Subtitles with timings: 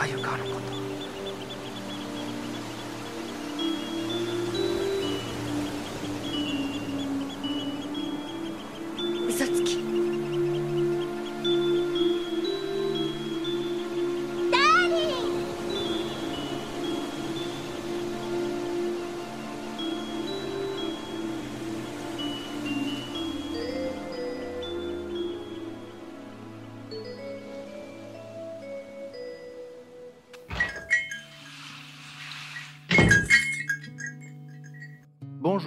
[0.00, 0.59] ああの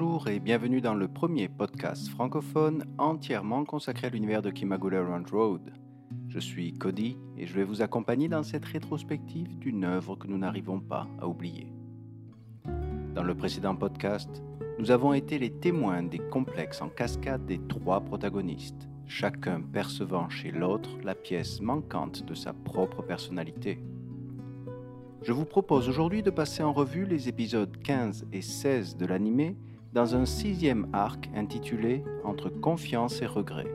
[0.03, 5.23] Bonjour et bienvenue dans le premier podcast francophone entièrement consacré à l'univers de Kimagure Run
[5.31, 5.71] Road.
[6.27, 10.37] Je suis Cody et je vais vous accompagner dans cette rétrospective d'une œuvre que nous
[10.37, 11.71] n'arrivons pas à oublier.
[13.15, 14.43] Dans le précédent podcast,
[14.77, 20.51] nous avons été les témoins des complexes en cascade des trois protagonistes, chacun percevant chez
[20.51, 23.81] l'autre la pièce manquante de sa propre personnalité.
[25.21, 29.55] Je vous propose aujourd'hui de passer en revue les épisodes 15 et 16 de l'animé
[29.93, 33.67] dans un sixième arc intitulé Entre confiance et regret.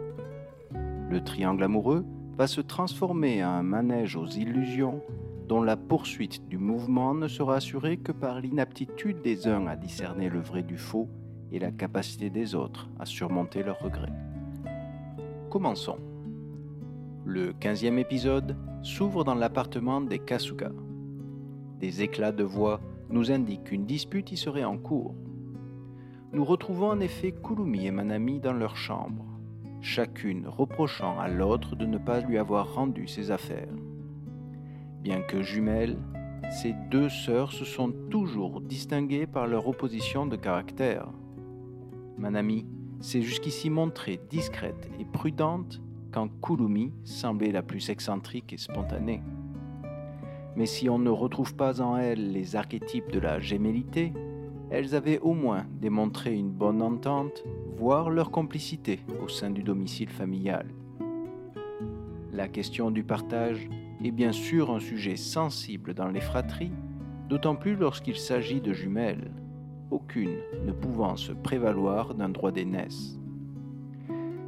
[1.11, 2.05] Le triangle amoureux
[2.37, 5.01] va se transformer en un manège aux illusions
[5.47, 10.29] dont la poursuite du mouvement ne sera assurée que par l'inaptitude des uns à discerner
[10.29, 11.09] le vrai du faux
[11.53, 14.13] et la capacité des autres à surmonter leurs regrets.
[15.51, 15.99] Commençons.
[17.25, 20.73] Le quinzième épisode s'ouvre dans l'appartement des Kasuga.
[21.79, 25.15] Des éclats de voix nous indiquent qu'une dispute y serait en cours.
[26.31, 29.25] Nous retrouvons en effet Kurumi et Manami dans leur chambre,
[29.81, 33.73] chacune reprochant à l'autre de ne pas lui avoir rendu ses affaires.
[35.01, 35.97] Bien que jumelles,
[36.51, 41.09] ces deux sœurs se sont toujours distinguées par leur opposition de caractère.
[42.19, 42.67] Manami
[43.01, 45.81] s'est jusqu'ici montrée discrète et prudente
[46.13, 49.23] quand Kurumi semblait la plus excentrique et spontanée.
[50.57, 54.13] Mais si on ne retrouve pas en elles les archétypes de la gémellité,
[54.71, 57.45] elles avaient au moins démontré une bonne entente,
[57.77, 60.67] voire leur complicité au sein du domicile familial.
[62.33, 63.69] La question du partage
[64.05, 66.73] est bien sûr un sujet sensible dans les fratries,
[67.29, 69.31] d'autant plus lorsqu'il s'agit de jumelles,
[69.91, 73.19] aucune ne pouvant se prévaloir d'un droit d'aînesse.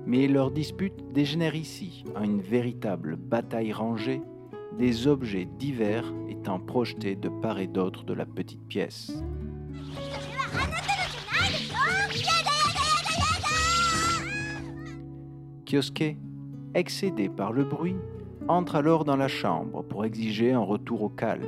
[0.06, 4.22] Mais leur dispute dégénère ici en une véritable bataille rangée
[4.78, 9.22] des objets divers étant projetés de part et d'autre de la petite pièce.
[15.70, 16.16] Kioske,
[16.74, 17.94] excédé par le bruit,
[18.48, 21.46] entre alors dans la chambre pour exiger un retour au calme.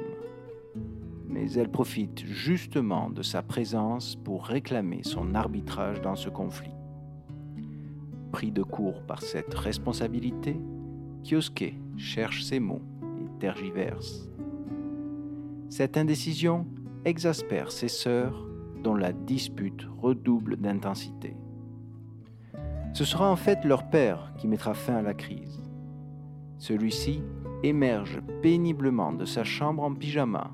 [1.26, 6.70] Mais elle profite justement de sa présence pour réclamer son arbitrage dans ce conflit.
[8.30, 10.56] Pris de court par cette responsabilité,
[11.24, 14.28] Kioske cherche ses mots et tergiverse.
[15.68, 16.64] Cette indécision
[17.04, 18.51] exaspère ses sœurs
[18.82, 21.36] dont la dispute redouble d'intensité.
[22.92, 25.62] Ce sera en fait leur père qui mettra fin à la crise.
[26.58, 27.22] Celui-ci
[27.62, 30.50] émerge péniblement de sa chambre en pyjama.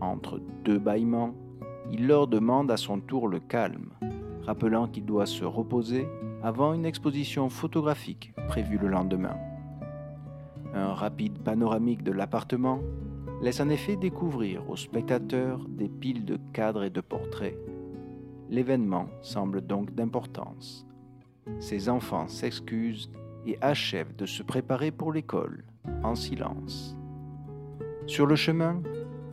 [0.00, 1.34] Entre deux bâillements,
[1.90, 3.90] il leur demande à son tour le calme,
[4.42, 6.08] rappelant qu'il doit se reposer
[6.42, 9.36] avant une exposition photographique prévue le lendemain.
[10.74, 12.80] Un rapide panoramique de l'appartement
[13.40, 17.56] laisse en effet découvrir aux spectateurs des piles de cadres et de portraits.
[18.50, 20.86] L'événement semble donc d'importance.
[21.60, 23.10] Ses enfants s'excusent
[23.46, 25.64] et achèvent de se préparer pour l'école,
[26.02, 26.96] en silence.
[28.06, 28.82] Sur le chemin,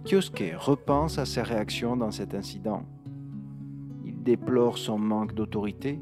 [0.05, 2.83] Kyosuke repense à ses réactions dans cet incident.
[4.05, 5.99] Il déplore son manque d'autorité,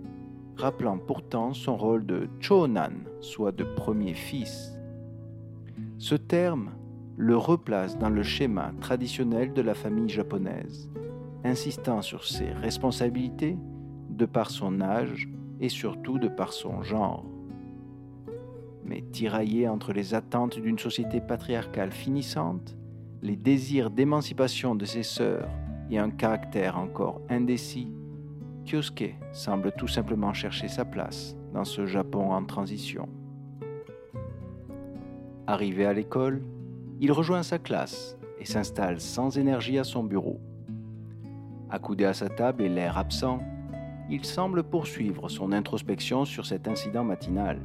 [0.58, 2.92] rappelant pourtant son rôle de chonan,
[3.22, 4.78] soit de premier fils.
[5.98, 6.72] Ce terme
[7.18, 10.90] le replace dans le schéma traditionnel de la famille japonaise,
[11.44, 13.58] insistant sur ses responsabilités
[14.10, 15.30] de par son âge
[15.60, 17.26] et surtout de par son genre.
[18.86, 22.76] Mais tiraillé entre les attentes d'une société patriarcale finissante,
[23.22, 25.50] les désirs d'émancipation de ses sœurs
[25.90, 27.94] et un caractère encore indécis,
[28.66, 33.08] Kyosuke semble tout simplement chercher sa place dans ce Japon en transition.
[35.48, 36.42] Arrivé à l'école,
[37.04, 40.40] il rejoint sa classe et s'installe sans énergie à son bureau.
[41.70, 43.42] Accoudé à sa table et l'air absent,
[44.10, 47.60] il semble poursuivre son introspection sur cet incident matinal.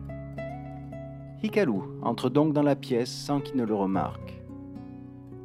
[1.41, 4.43] Hikaru entre donc dans la pièce sans qu'il ne le remarque.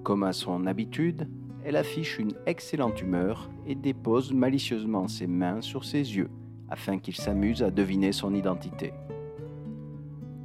[0.01, 1.30] Comme à son habitude,
[1.63, 6.31] elle affiche une excellente humeur et dépose malicieusement ses mains sur ses yeux
[6.68, 8.92] afin qu'il s'amuse à deviner son identité.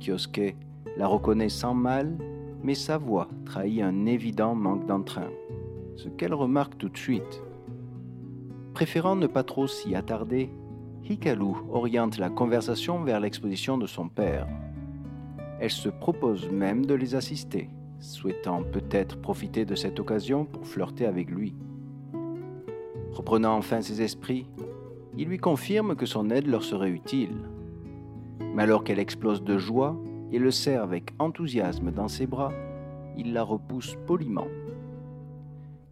[0.01, 0.55] Kyosuke
[0.99, 2.15] la reconnaît sans mal
[2.62, 5.31] mais sa voix trahit un évident manque d'entrain,
[5.96, 7.43] ce qu'elle remarque tout de suite.
[8.75, 10.50] Préférant ne pas trop s'y attarder,
[11.08, 14.46] Hikaru oriente la conversation vers l'exposition de son père.
[15.60, 21.06] Elle se propose même de les assister, souhaitant peut-être profiter de cette occasion pour flirter
[21.06, 21.55] avec lui.
[23.12, 24.46] Reprenant enfin ses esprits,
[25.16, 27.37] il lui confirme que son aide leur serait utile.
[28.55, 29.96] Mais alors qu'elle explose de joie
[30.33, 32.53] et le serre avec enthousiasme dans ses bras,
[33.17, 34.47] il la repousse poliment.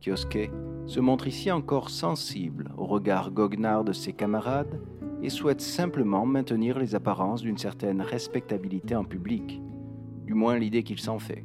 [0.00, 0.50] Kyosuke
[0.86, 4.80] se montre ici encore sensible au regard goguenard de ses camarades
[5.22, 9.60] et souhaite simplement maintenir les apparences d'une certaine respectabilité en public,
[10.24, 11.44] du moins l'idée qu'il s'en fait.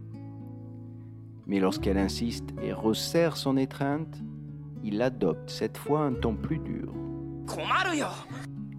[1.47, 4.21] Mais lorsqu'elle insiste et resserre son étreinte,
[4.83, 6.93] il adopte cette fois un ton plus dur.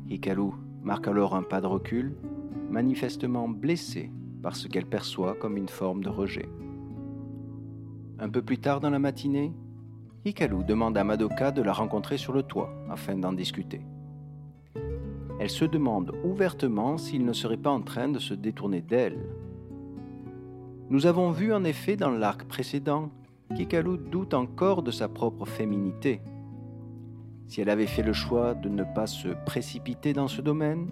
[0.08, 2.14] Hikaru marque alors un pas de recul,
[2.72, 4.10] manifestement blessé
[4.42, 6.48] par ce qu'elle perçoit comme une forme de rejet.
[8.18, 9.52] Un peu plus tard dans la matinée,
[10.24, 13.82] Hikaru demande à Madoka de la rencontrer sur le toit afin d'en discuter.
[15.38, 19.18] Elle se demande ouvertement s'il ne serait pas en train de se détourner d'elle.
[20.88, 23.10] Nous avons vu en effet dans l'arc précédent
[23.54, 26.22] qu'Hikaru doute encore de sa propre féminité.
[27.48, 30.88] Si elle avait fait le choix de ne pas se précipiter dans ce domaine,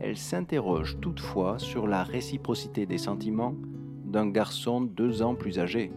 [0.00, 3.54] elle s'interroge toutefois sur la réciprocité des sentiments
[4.04, 5.92] d'un garçon deux ans plus âgé.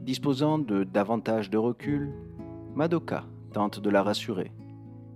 [0.00, 2.12] Disposant de davantage de recul,
[2.74, 4.52] Madoka tente de la rassurer,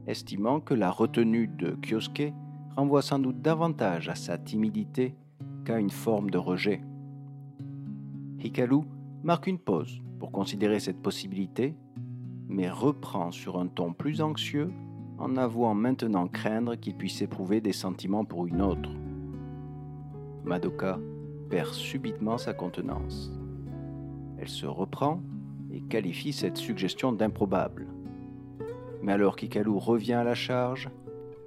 [0.07, 2.35] estimant que la retenue de Kyosuke
[2.77, 5.15] renvoie sans doute davantage à sa timidité
[5.65, 6.83] qu'à une forme de rejet.
[8.41, 8.83] Hikaru
[9.23, 11.75] marque une pause pour considérer cette possibilité,
[12.49, 14.71] mais reprend sur un ton plus anxieux
[15.19, 18.91] en avouant maintenant craindre qu'il puisse éprouver des sentiments pour une autre.
[20.45, 20.99] Madoka
[21.49, 23.33] perd subitement sa contenance.
[24.39, 25.21] Elle se reprend
[25.73, 27.87] et qualifie cette suggestion d'improbable.
[29.03, 30.91] Mais alors qu'Ikalu revient à la charge,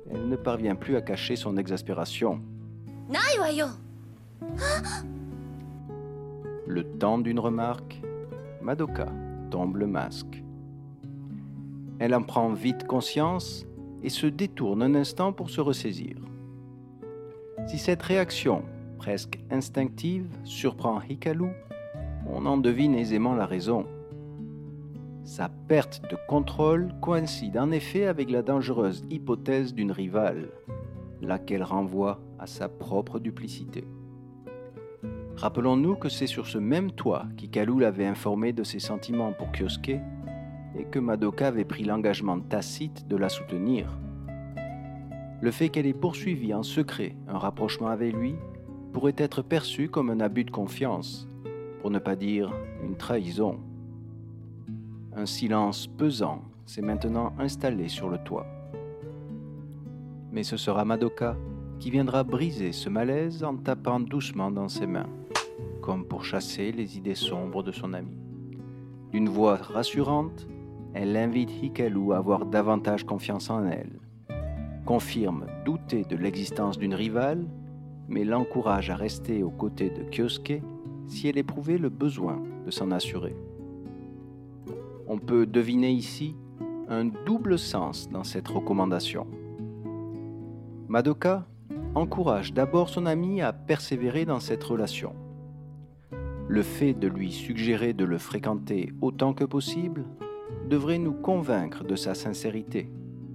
[0.09, 2.41] elle ne parvient plus à cacher son exaspération.
[6.65, 8.01] Le temps d'une remarque,
[8.61, 9.07] Madoka
[9.49, 10.43] tombe le masque.
[11.99, 13.65] Elle en prend vite conscience
[14.03, 16.15] et se détourne un instant pour se ressaisir.
[17.67, 18.63] Si cette réaction,
[18.97, 21.49] presque instinctive, surprend Hikaru,
[22.29, 23.85] on en devine aisément la raison.
[25.23, 30.49] Sa perte de contrôle coïncide en effet avec la dangereuse hypothèse d'une rivale,
[31.21, 33.85] laquelle renvoie à sa propre duplicité.
[35.35, 39.99] Rappelons-nous que c'est sur ce même toit qu'Hikaru l'avait informé de ses sentiments pour Kyosuke
[40.77, 43.97] et que Madoka avait pris l'engagement tacite de la soutenir.
[45.41, 48.35] Le fait qu'elle ait poursuivi en secret un rapprochement avec lui
[48.93, 51.27] pourrait être perçu comme un abus de confiance,
[51.81, 52.51] pour ne pas dire
[52.83, 53.59] une trahison.
[55.15, 58.47] Un silence pesant s'est maintenant installé sur le toit.
[60.31, 61.37] Mais ce sera Madoka
[61.79, 65.09] qui viendra briser ce malaise en tapant doucement dans ses mains,
[65.81, 68.17] comme pour chasser les idées sombres de son ami.
[69.11, 70.47] D'une voix rassurante,
[70.99, 73.99] elle invite Hikaru à avoir davantage confiance en elle,
[74.85, 77.45] confirme douter de l'existence d'une rivale,
[78.07, 80.63] mais l'encourage à rester aux côtés de Kyosuke
[81.05, 83.35] si elle éprouvait le besoin de s'en assurer.
[85.07, 86.35] On peut deviner ici
[86.89, 89.27] un double sens dans cette recommandation.
[90.87, 91.45] Madoka
[91.93, 95.13] encourage d'abord son ami à persévérer dans cette relation.
[96.47, 100.05] Le fait de lui suggérer de le fréquenter autant que possible
[100.69, 102.89] devrait nous convaincre de sa sincérité,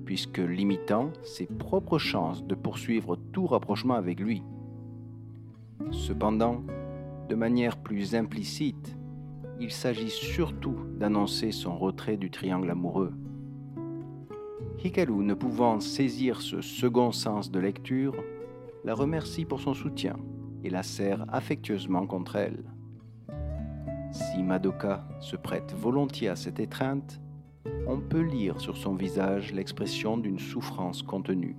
[0.04, 4.42] puisque limitant ses propres chances de poursuivre tout rapprochement avec lui.
[5.90, 6.62] Cependant,
[7.28, 8.96] de manière plus implicite,
[9.60, 13.12] il s'agit surtout d'annoncer son retrait du triangle amoureux.
[14.82, 18.14] Hikaru, ne pouvant saisir ce second sens de lecture,
[18.84, 20.16] la remercie pour son soutien
[20.64, 22.64] et la serre affectueusement contre elle.
[24.12, 27.18] Si Madoka se prête volontiers à cette étreinte,
[27.86, 31.56] on peut lire sur son visage l'expression d'une souffrance contenue,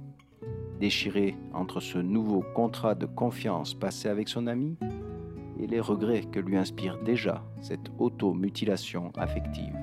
[0.80, 4.78] déchirée entre ce nouveau contrat de confiance passé avec son ami
[5.60, 9.76] et les regrets que lui inspire déjà cette auto-mutilation affective.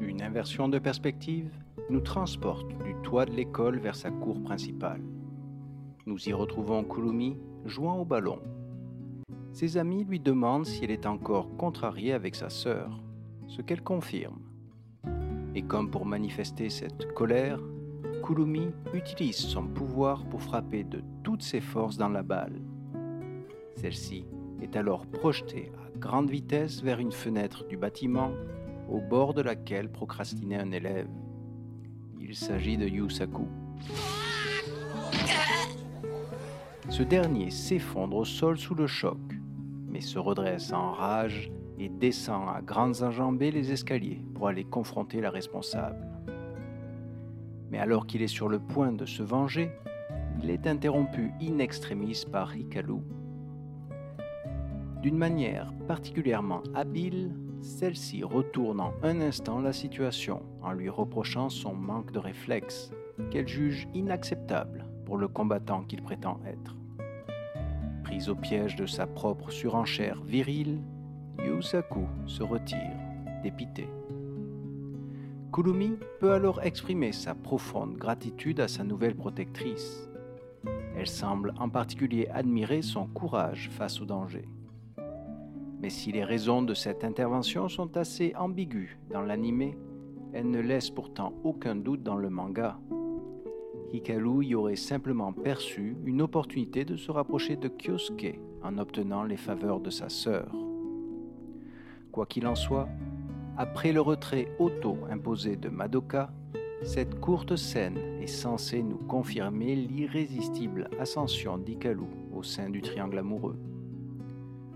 [0.00, 1.50] Une inversion de perspective
[1.90, 5.02] nous transporte du toit de l'école vers sa cour principale.
[6.06, 8.38] Nous y retrouvons Kurumi jouant au ballon.
[9.58, 13.02] Ses amis lui demandent si elle est encore contrariée avec sa sœur,
[13.48, 14.38] ce qu'elle confirme.
[15.56, 17.58] Et comme pour manifester cette colère,
[18.22, 22.62] Kurumi utilise son pouvoir pour frapper de toutes ses forces dans la balle.
[23.74, 24.26] Celle-ci
[24.62, 28.30] est alors projetée à grande vitesse vers une fenêtre du bâtiment
[28.88, 31.10] au bord de laquelle procrastinait un élève.
[32.20, 33.48] Il s'agit de Yusaku.
[36.90, 39.18] Ce dernier s'effondre au sol sous le choc,
[40.00, 45.30] se redresse en rage et descend à grandes enjambées les escaliers pour aller confronter la
[45.30, 46.06] responsable.
[47.70, 49.70] Mais alors qu'il est sur le point de se venger,
[50.42, 53.00] il est interrompu in extremis par Hikaru.
[55.02, 61.74] D'une manière particulièrement habile, celle-ci retourne en un instant la situation en lui reprochant son
[61.74, 62.90] manque de réflexe,
[63.30, 66.77] qu'elle juge inacceptable pour le combattant qu'il prétend être.
[68.08, 70.80] Prise au piège de sa propre surenchère virile,
[71.44, 72.96] Yusaku se retire,
[73.42, 73.86] dépité.
[75.52, 80.08] Kurumi peut alors exprimer sa profonde gratitude à sa nouvelle protectrice.
[80.96, 84.48] Elle semble en particulier admirer son courage face au danger.
[85.82, 89.74] Mais si les raisons de cette intervention sont assez ambiguës dans l'anime,
[90.32, 92.78] elles ne laissent pourtant aucun doute dans le manga.
[93.92, 99.36] Hikaru y aurait simplement perçu une opportunité de se rapprocher de Kyosuke en obtenant les
[99.36, 100.54] faveurs de sa sœur.
[102.12, 102.88] Quoi qu'il en soit,
[103.56, 106.30] après le retrait auto-imposé de Madoka,
[106.82, 113.58] cette courte scène est censée nous confirmer l'irrésistible ascension d'Ikalu au sein du triangle amoureux.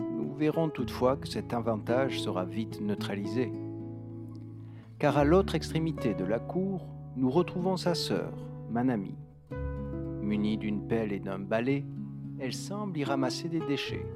[0.00, 3.52] Nous verrons toutefois que cet avantage sera vite neutralisé.
[4.98, 8.32] Car à l'autre extrémité de la cour, nous retrouvons sa sœur,
[8.72, 9.14] Manami.
[10.22, 11.84] Munie d'une pelle et d'un balai,
[12.38, 14.06] elle semble y ramasser des déchets.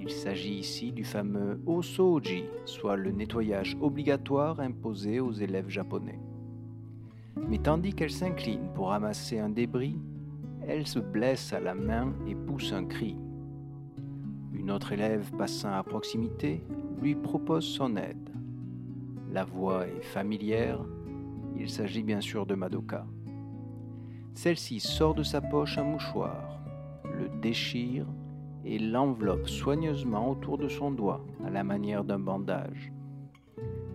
[0.00, 6.18] Il s'agit ici du fameux osoji, soit le nettoyage obligatoire imposé aux élèves japonais.
[7.48, 9.96] Mais tandis qu'elle s'incline pour ramasser un débris,
[10.66, 13.16] elle se blesse à la main et pousse un cri.
[14.52, 16.60] Une autre élève passant à proximité
[17.00, 18.30] lui propose son aide.
[19.30, 20.80] La voix est familière,
[21.56, 23.06] il s'agit bien sûr de Madoka.
[24.34, 26.58] Celle-ci sort de sa poche un mouchoir,
[27.04, 28.06] le déchire
[28.64, 32.92] et l'enveloppe soigneusement autour de son doigt à la manière d'un bandage.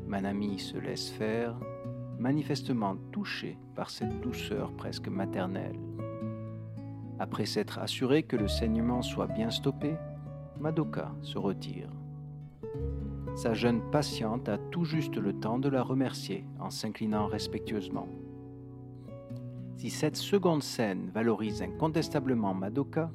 [0.07, 1.55] Manami se laisse faire,
[2.17, 5.79] manifestement touchée par cette douceur presque maternelle.
[7.19, 9.95] Après s'être assuré que le saignement soit bien stoppé,
[10.59, 11.89] Madoka se retire.
[13.35, 18.07] Sa jeune patiente a tout juste le temps de la remercier en s'inclinant respectueusement.
[19.79, 23.09] Si cette seconde scène valorise incontestablement Madoka,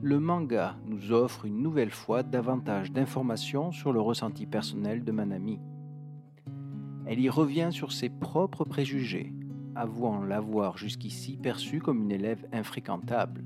[0.00, 5.58] le manga nous offre une nouvelle fois davantage d'informations sur le ressenti personnel de Manami.
[7.06, 9.32] Elle y revient sur ses propres préjugés,
[9.74, 13.42] avouant l'avoir jusqu'ici perçue comme une élève infréquentable.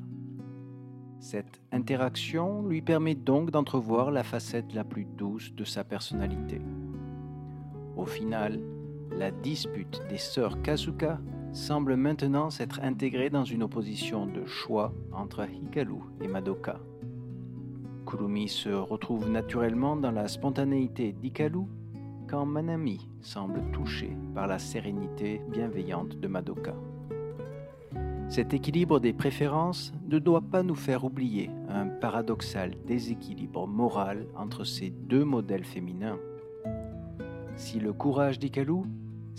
[1.19, 6.61] Cette interaction lui permet donc d'entrevoir la facette la plus douce de sa personnalité.
[7.97, 8.61] Au final,
[9.17, 11.19] la dispute des sœurs Kazuka
[11.53, 16.81] semble maintenant s'être intégrée dans une opposition de choix entre Hikaru et Madoka.
[18.07, 21.67] Kurumi se retrouve naturellement dans la spontanéité d'Hikaru
[22.29, 26.75] quand Manami semble touché par la sérénité bienveillante de Madoka.
[28.29, 34.63] Cet équilibre des préférences ne doit pas nous faire oublier un paradoxal déséquilibre moral entre
[34.63, 36.19] ces deux modèles féminins.
[37.57, 38.83] Si le courage d'Ikalu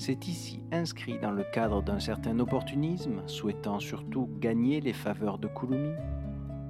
[0.02, 5.48] s'est ici inscrit dans le cadre d'un certain opportunisme, souhaitant surtout gagner les faveurs de
[5.48, 5.92] Kurumi,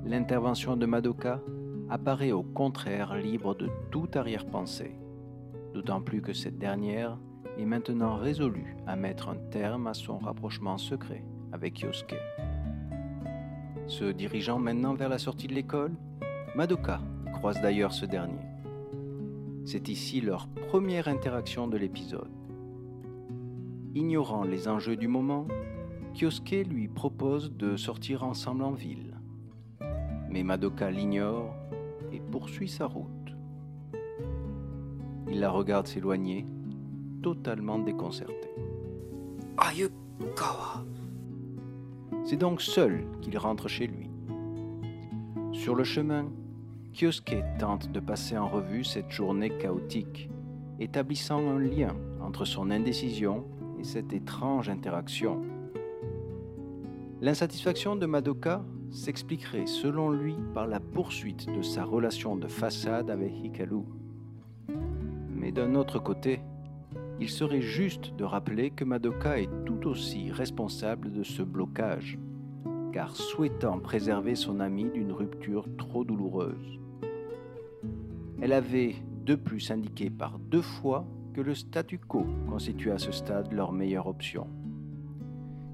[0.03, 1.39] l'intervention de Madoka
[1.89, 4.99] apparaît au contraire libre de toute arrière-pensée,
[5.73, 7.17] d'autant plus que cette dernière
[7.57, 11.23] est maintenant résolue à mettre un terme à son rapprochement secret
[11.53, 12.15] avec Yosuke.
[13.87, 15.93] Se dirigeant maintenant vers la sortie de l'école,
[16.53, 16.99] Madoka
[17.31, 18.45] croise d'ailleurs ce dernier.
[19.63, 22.40] C'est ici leur première interaction de l'épisode.
[23.93, 25.47] Ignorant les enjeux du moment,
[26.13, 29.17] Kyosuke lui propose de sortir ensemble en ville.
[30.29, 31.53] Mais Madoka l'ignore
[32.13, 33.35] et poursuit sa route.
[35.29, 36.45] Il la regarde s'éloigner,
[37.21, 38.49] totalement déconcerté.
[39.57, 40.85] Ayukawa.
[42.23, 44.09] C'est donc seul qu'il rentre chez lui.
[45.51, 46.31] Sur le chemin,
[46.93, 50.29] Kyosuke tente de passer en revue cette journée chaotique,
[50.79, 53.45] établissant un lien entre son indécision
[53.81, 55.41] et cette étrange interaction.
[57.19, 63.33] L'insatisfaction de Madoka s'expliquerait selon lui par la poursuite de sa relation de façade avec
[63.43, 63.83] Hikaru.
[65.35, 66.41] Mais d'un autre côté,
[67.19, 72.19] il serait juste de rappeler que Madoka est tout aussi responsable de ce blocage.
[72.91, 76.77] car souhaitant préserver son ami d'une rupture trop douloureuse.
[78.41, 78.95] Elle avait
[79.25, 83.71] de plus indiqué par deux fois que le statu quo constitue à ce stade leur
[83.71, 84.47] meilleure option.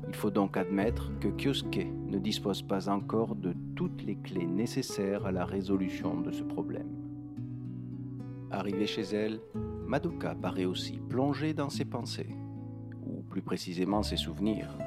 [0.08, 5.26] Il faut donc admettre que Kyosuke ne dispose pas encore de toutes les clés nécessaires
[5.26, 6.88] à la résolution de ce problème.
[8.52, 9.42] Arrivée chez elle,
[9.86, 12.36] Madoka paraît aussi plongée dans ses pensées,
[13.06, 14.78] ou plus précisément ses souvenirs,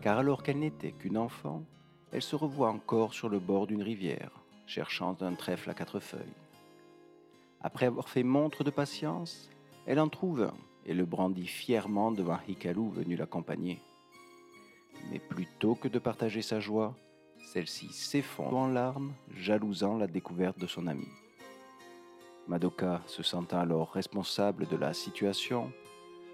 [0.00, 1.64] car alors qu'elle n'était qu'une enfant,
[2.12, 4.30] elle se revoit encore sur le bord d'une rivière,
[4.66, 6.36] cherchant un trèfle à quatre feuilles.
[7.60, 9.50] Après avoir fait montre de patience,
[9.88, 10.54] elle en trouve un
[10.84, 13.80] et le brandit fièrement devant Hikaru venu l'accompagner.
[15.10, 16.94] Mais plutôt que de partager sa joie,
[17.38, 21.08] celle-ci s'effondre en larmes, jalousant la découverte de son ami.
[22.48, 25.72] Madoka, se sentant alors responsable de la situation,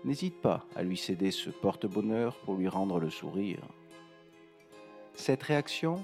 [0.05, 3.63] n'hésite pas à lui céder ce porte-bonheur pour lui rendre le sourire.
[5.13, 6.03] Cette réaction,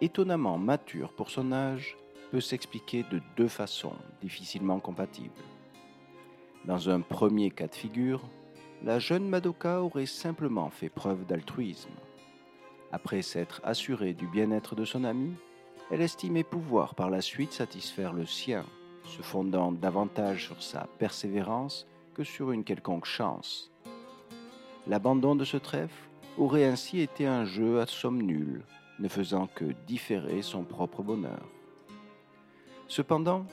[0.00, 1.96] étonnamment mature pour son âge,
[2.30, 5.42] peut s'expliquer de deux façons difficilement compatibles.
[6.66, 8.22] Dans un premier cas de figure,
[8.82, 11.92] la jeune Madoka aurait simplement fait preuve d'altruisme.
[12.90, 15.34] Après s'être assurée du bien-être de son ami,
[15.90, 18.64] elle estimait pouvoir par la suite satisfaire le sien,
[19.04, 23.70] se fondant davantage sur sa persévérance que sur une quelconque chance.
[24.86, 28.64] L'abandon de ce trèfle aurait ainsi été un jeu à somme nulle,
[29.00, 31.46] ne faisant que différer son propre bonheur.
[32.88, 33.44] Cependant,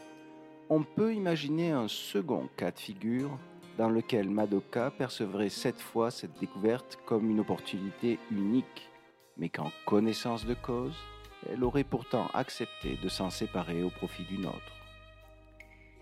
[0.72, 3.38] on peut imaginer un second cas de figure
[3.78, 8.90] dans lequel Madoka percevrait cette fois cette découverte comme une opportunité unique,
[9.36, 10.96] mais qu'en connaissance de cause,
[11.52, 14.76] elle aurait pourtant accepté de s'en séparer au profit d'une autre.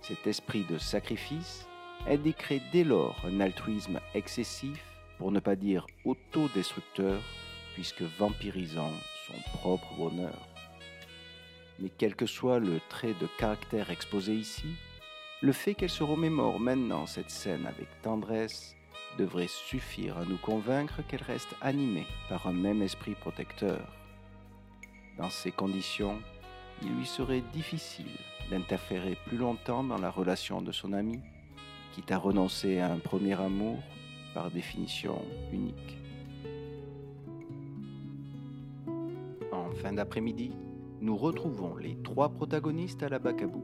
[0.02, 1.68] Cet esprit de sacrifice
[2.08, 4.86] indiquerait dès lors un altruisme excessif,
[5.18, 7.20] pour ne pas dire autodestructeur,
[7.74, 8.92] puisque vampirisant
[9.26, 10.49] son propre bonheur.
[11.82, 14.68] Mais quel que soit le trait de caractère exposé ici,
[15.42, 18.76] le fait qu'elle se remémore maintenant cette scène avec tendresse
[19.18, 23.80] devrait suffire à nous convaincre qu'elle reste animée par un même esprit protecteur.
[25.18, 26.20] Dans ces conditions,
[26.82, 28.12] il lui serait difficile
[28.50, 31.20] d'interférer plus longtemps dans la relation de son ami,
[31.94, 33.80] quitte à renoncer à un premier amour
[34.34, 35.98] par définition unique.
[39.52, 40.52] En fin d'après-midi,
[41.02, 43.60] nous retrouvons les trois protagonistes à la Bakabu.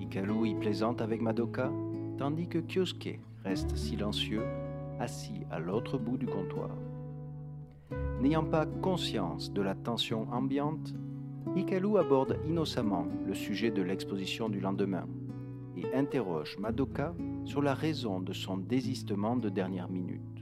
[0.00, 1.72] Hikaru y plaisante avec Madoka,
[2.18, 4.44] tandis que Kyosuke reste silencieux,
[5.00, 6.70] assis à l'autre bout du comptoir.
[8.20, 10.94] N'ayant pas conscience de la tension ambiante,
[11.56, 15.06] Hikaru aborde innocemment le sujet de l'exposition du lendemain
[15.76, 20.33] et interroge Madoka sur la raison de son désistement de dernière minute.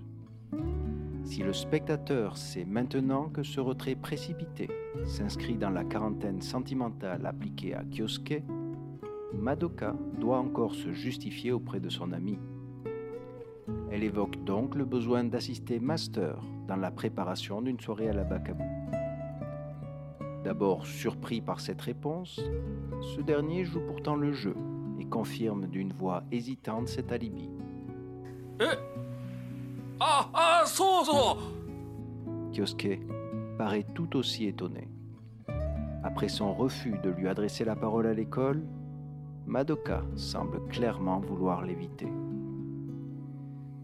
[1.25, 4.69] Si le spectateur sait maintenant que ce retrait précipité
[5.07, 8.43] s'inscrit dans la quarantaine sentimentale appliquée à Kyosuke,
[9.33, 12.39] Madoka doit encore se justifier auprès de son ami.
[13.91, 18.65] Elle évoque donc le besoin d'assister Master dans la préparation d'une soirée à la Bakabu.
[20.45, 22.41] D'abord surpris par cette réponse,
[23.01, 24.57] ce dernier joue pourtant le jeu
[24.99, 27.49] et confirme d'une voix hésitante cet alibi.
[28.61, 28.77] Ah,
[30.83, 31.38] ah, so, so
[32.53, 33.01] Kyosuke
[33.57, 34.88] paraît tout aussi étonné.
[36.03, 38.62] Après son refus de lui adresser la parole à l'école,
[39.47, 42.09] Madoka semble clairement vouloir l'éviter.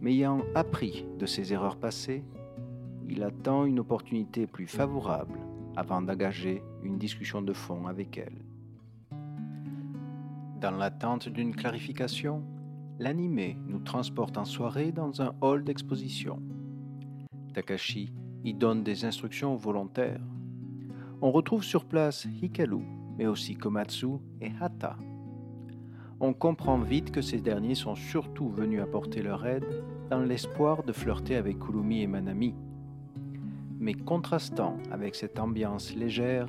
[0.01, 2.25] Mais ayant appris de ses erreurs passées,
[3.09, 5.39] il attend une opportunité plus favorable
[5.77, 8.45] avant d'engager une discussion de fond avec elle.
[10.61, 12.43] Dans l'attente d'une clarification,
[12.99, 16.43] l'animé nous transporte en soirée dans un hall d'exposition.
[17.53, 18.13] Takashi
[18.45, 20.21] y donne des instructions volontaires.
[21.21, 22.83] On retrouve sur place Hikaru,
[23.17, 24.97] mais aussi Komatsu et Hata.
[26.21, 30.93] On comprend vite que ces derniers sont surtout venus apporter leur aide dans l'espoir de
[30.93, 32.55] flirter avec Kurumi et Manami.
[33.79, 36.49] Mais contrastant avec cette ambiance légère,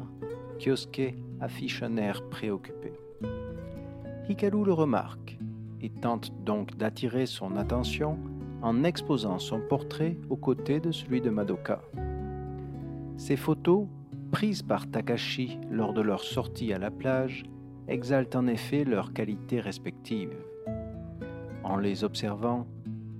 [0.59, 2.93] Kyosuke affiche un air préoccupé.
[4.27, 5.37] Hikaru le remarque
[5.81, 8.17] et tente donc d'attirer son attention
[8.61, 11.81] en exposant son portrait aux côtés de celui de Madoka.
[13.17, 13.87] Ces photos,
[14.31, 17.43] prises par Takashi lors de leur sortie à la plage,
[17.87, 20.35] exaltent en effet leurs qualités respectives.
[21.63, 22.67] En les observant,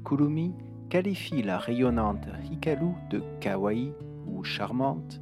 [0.06, 0.54] Kurumi
[0.90, 3.94] qualifie la rayonnante Hikaru de kawaii
[4.28, 5.22] ou charmante,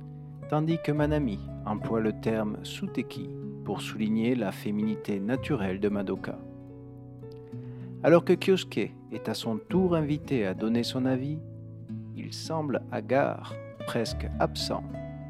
[0.49, 3.29] tandis que Manami emploie le terme suteki
[3.65, 6.39] pour souligner la féminité naturelle de Madoka.
[8.03, 11.39] Alors que Kyosuke est à son tour invité à donner son avis,
[12.15, 13.55] il semble hagard
[13.87, 14.83] presque absent,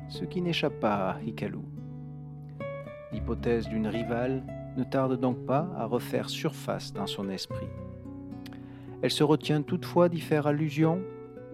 [0.10, 1.62] ce qui n'échappe pas à Hikaru.
[3.14, 4.44] L'hypothèse d'une rivale
[4.76, 7.70] ne tarde donc pas à refaire surface dans son esprit.
[9.02, 11.00] Elle se retient toutefois d'y faire allusion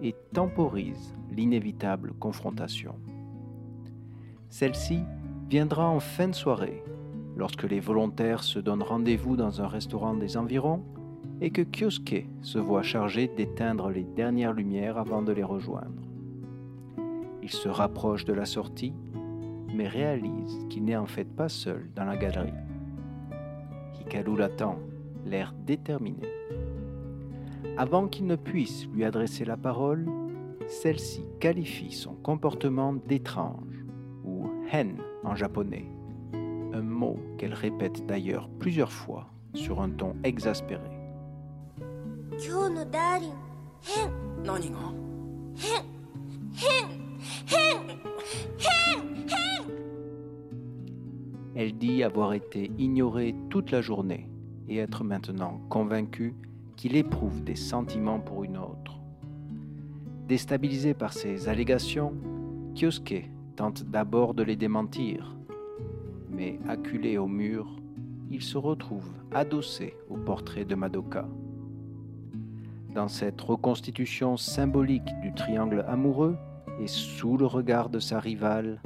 [0.02, 2.96] et temporise l'inévitable confrontation.
[4.50, 5.04] Celle-ci
[5.48, 6.82] viendra en fin de soirée,
[7.36, 10.82] lorsque les volontaires se donnent rendez-vous dans un restaurant des environs
[11.40, 16.02] et que Kyosuke se voit chargé d'éteindre les dernières lumières avant de les rejoindre.
[17.42, 18.94] Il se rapproche de la sortie,
[19.74, 22.52] mais réalise qu'il n'est en fait pas seul dans la galerie.
[24.00, 24.78] Hikaru l'attend,
[25.26, 26.28] l'air déterminé.
[27.76, 30.06] Avant qu'il ne puisse lui adresser la parole,
[30.66, 33.84] celle-ci qualifie son comportement d'étrange,
[34.24, 35.90] ou hen en japonais,
[36.72, 40.93] un mot qu'elle répète d'ailleurs plusieurs fois sur un ton exaspéré.
[42.33, 43.33] 今日のダーリン
[43.81, 44.77] 変何が
[45.55, 45.83] 変
[46.53, 46.87] 変
[47.45, 47.87] 変
[48.57, 49.49] 変変
[51.55, 54.29] Elle dit avoir été ignorée toute la journée
[54.69, 56.35] et être maintenant convaincue
[56.75, 58.99] qu'il éprouve des sentiments pour une autre.
[60.27, 62.13] Déstabilisé par ces allégations,
[62.75, 65.35] Kyosuke tente d'abord de les démentir,
[66.31, 67.67] mais acculé au mur,
[68.31, 71.27] il se retrouve adossé au portrait de Madoka.
[72.94, 76.36] Dans cette reconstitution symbolique du triangle amoureux
[76.80, 78.80] et sous le regard de sa rivale,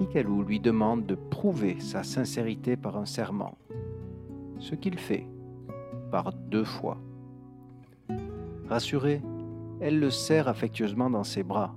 [0.00, 3.58] Hikaru lui demande de prouver sa sincérité par un serment,
[4.58, 5.26] ce qu'il fait
[6.10, 6.96] par deux fois.
[8.66, 9.20] Rassurée,
[9.80, 11.74] elle le serre affectueusement dans ses bras.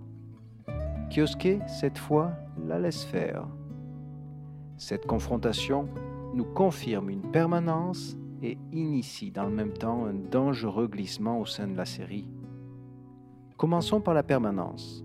[1.10, 2.32] Kyosuke, cette fois,
[2.66, 3.46] la laisse faire.
[4.78, 5.90] Cette confrontation
[6.34, 11.68] nous confirme une permanence et initie dans le même temps un dangereux glissement au sein
[11.68, 12.28] de la série.
[13.58, 15.04] Commençons par la permanence.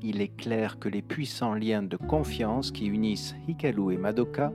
[0.00, 4.52] Il est clair que les puissants liens de confiance qui unissent Hikaru et Madoka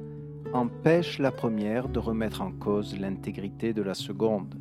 [0.54, 4.56] empêchent la première de remettre en cause l'intégrité de la seconde.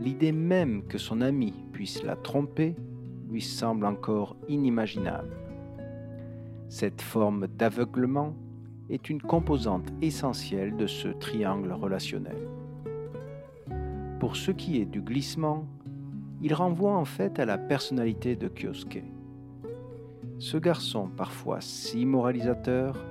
[0.00, 2.76] L'idée même que son ami puisse la tromper
[3.28, 5.36] lui semble encore inimaginable.
[6.68, 8.34] Cette forme d'aveuglement
[8.90, 12.48] est une composante essentielle de ce triangle relationnel.
[14.20, 15.66] Pour ce qui est du glissement,
[16.40, 19.04] il renvoie en fait à la personnalité de Kyosuke.
[20.38, 23.04] Ce garçon, parfois si moralisateur,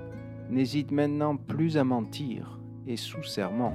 [0.50, 3.74] n'hésite maintenant plus à mentir et sous serment.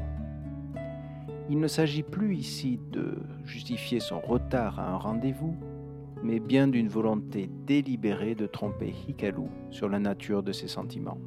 [1.51, 5.55] Il ne s'agit plus ici de justifier son retard à un rendez-vous,
[6.23, 11.19] mais bien d'une volonté délibérée de tromper Hikaru sur la nature de ses sentiments.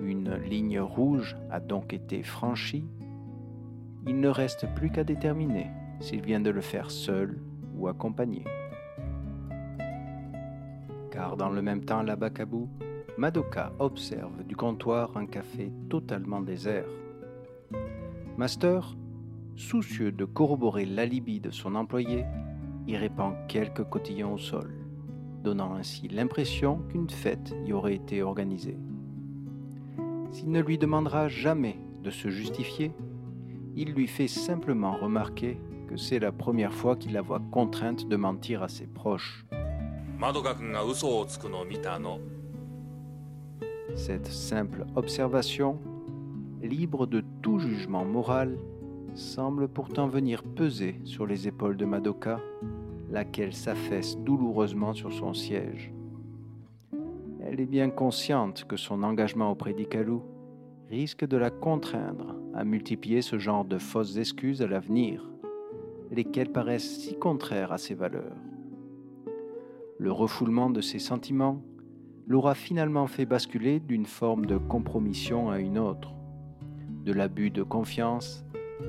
[0.00, 2.86] Une ligne rouge a donc été franchie.
[4.06, 5.66] Il ne reste plus qu'à déterminer
[6.00, 7.40] s'il vient de le faire seul
[7.74, 8.44] ou accompagné.
[11.10, 12.66] Car dans le même temps, là-bas, Kabu,
[13.16, 16.86] Madoka observe du comptoir un café totalement désert.
[18.36, 18.96] Master,
[19.56, 22.24] soucieux de corroborer l'alibi de son employé,
[22.86, 24.72] y répand quelques cotillons au sol,
[25.42, 28.78] donnant ainsi l'impression qu'une fête y aurait été organisée.
[30.30, 32.92] S'il ne lui demandera jamais de se justifier,
[33.76, 38.16] il lui fait simplement remarquer que c'est la première fois qu'il la voit contrainte de
[38.16, 39.46] mentir à ses proches.
[43.94, 45.78] Cette simple observation,
[46.62, 48.58] libre de tout jugement moral,
[49.14, 52.40] semble pourtant venir peser sur les épaules de Madoka,
[53.10, 55.92] laquelle s'affaisse douloureusement sur son siège.
[57.50, 60.18] Elle est bien consciente que son engagement auprès d'Ikalu
[60.90, 65.26] risque de la contraindre à multiplier ce genre de fausses excuses à l'avenir,
[66.10, 68.36] lesquelles paraissent si contraires à ses valeurs.
[69.96, 71.62] Le refoulement de ses sentiments
[72.26, 76.12] l'aura finalement fait basculer d'une forme de compromission à une autre,
[77.06, 78.44] de l'abus de confiance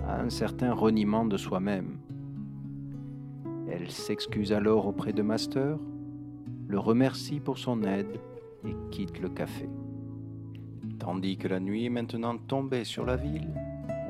[0.06, 1.98] à un certain reniement de soi-même.
[3.72, 5.78] Elle s'excuse alors auprès de Master,
[6.68, 8.20] le remercie pour son aide
[8.66, 9.70] et quitte le café.
[11.00, 13.54] Tandis que la nuit est maintenant tombée sur la ville,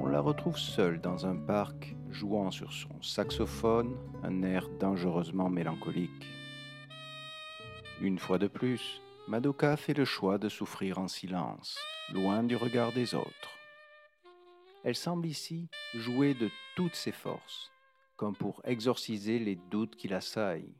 [0.01, 6.25] on la retrouve seule dans un parc jouant sur son saxophone un air dangereusement mélancolique.
[8.01, 11.77] Une fois de plus, Madoka fait le choix de souffrir en silence,
[12.13, 13.59] loin du regard des autres.
[14.83, 17.71] Elle semble ici jouer de toutes ses forces,
[18.15, 20.73] comme pour exorciser les doutes qui l'assaillent.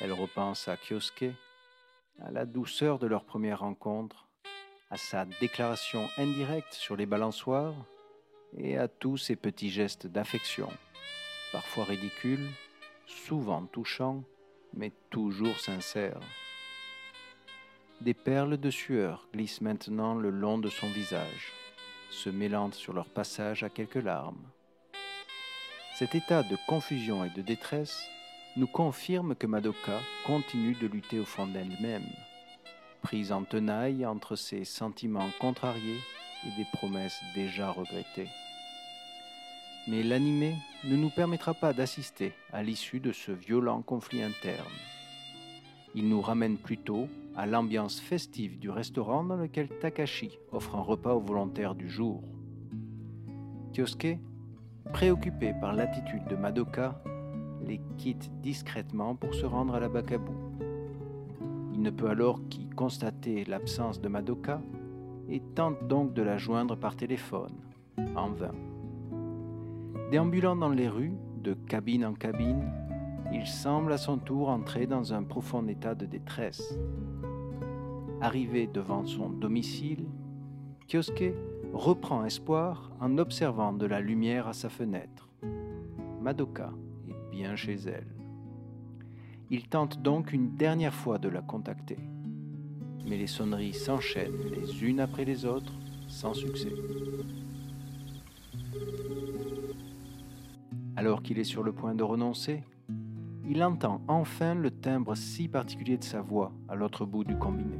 [0.00, 1.34] Elle repense à Kyosuke,
[2.24, 4.26] à la douceur de leur première rencontre,
[4.90, 7.74] à sa déclaration indirecte sur les balançoires
[8.56, 10.68] et à tous ses petits gestes d'affection,
[11.52, 12.48] parfois ridicules,
[13.06, 14.24] souvent touchants
[14.74, 16.20] mais toujours sincère.
[18.00, 21.52] Des perles de sueur glissent maintenant le long de son visage,
[22.10, 24.48] se mêlant sur leur passage à quelques larmes.
[25.96, 28.02] Cet état de confusion et de détresse
[28.60, 32.04] nous confirme que Madoka continue de lutter au fond d'elle-même,
[33.00, 36.00] prise en tenaille entre ses sentiments contrariés
[36.44, 38.28] et des promesses déjà regrettées.
[39.88, 44.68] Mais l'animé ne nous permettra pas d'assister à l'issue de ce violent conflit interne.
[45.94, 51.14] Il nous ramène plutôt à l'ambiance festive du restaurant dans lequel Takashi offre un repas
[51.14, 52.22] aux volontaires du jour.
[53.72, 54.18] Kyosuke,
[54.92, 57.02] préoccupé par l'attitude de Madoka,
[57.66, 60.32] les quitte discrètement pour se rendre à la Bakabu.
[61.72, 64.60] Il ne peut alors qu'y constater l'absence de Madoka
[65.28, 67.54] et tente donc de la joindre par téléphone,
[68.16, 68.54] en vain.
[70.10, 72.70] Déambulant dans les rues, de cabine en cabine,
[73.32, 76.78] il semble à son tour entrer dans un profond état de détresse.
[78.20, 80.04] Arrivé devant son domicile,
[80.88, 81.32] Kyosuke
[81.72, 85.30] reprend espoir en observant de la lumière à sa fenêtre.
[86.20, 86.70] Madoka
[87.56, 88.06] chez elle.
[89.50, 91.98] Il tente donc une dernière fois de la contacter,
[93.06, 95.72] mais les sonneries s'enchaînent les unes après les autres
[96.08, 96.72] sans succès.
[100.96, 102.62] Alors qu'il est sur le point de renoncer,
[103.48, 107.78] il entend enfin le timbre si particulier de sa voix à l'autre bout du combiné.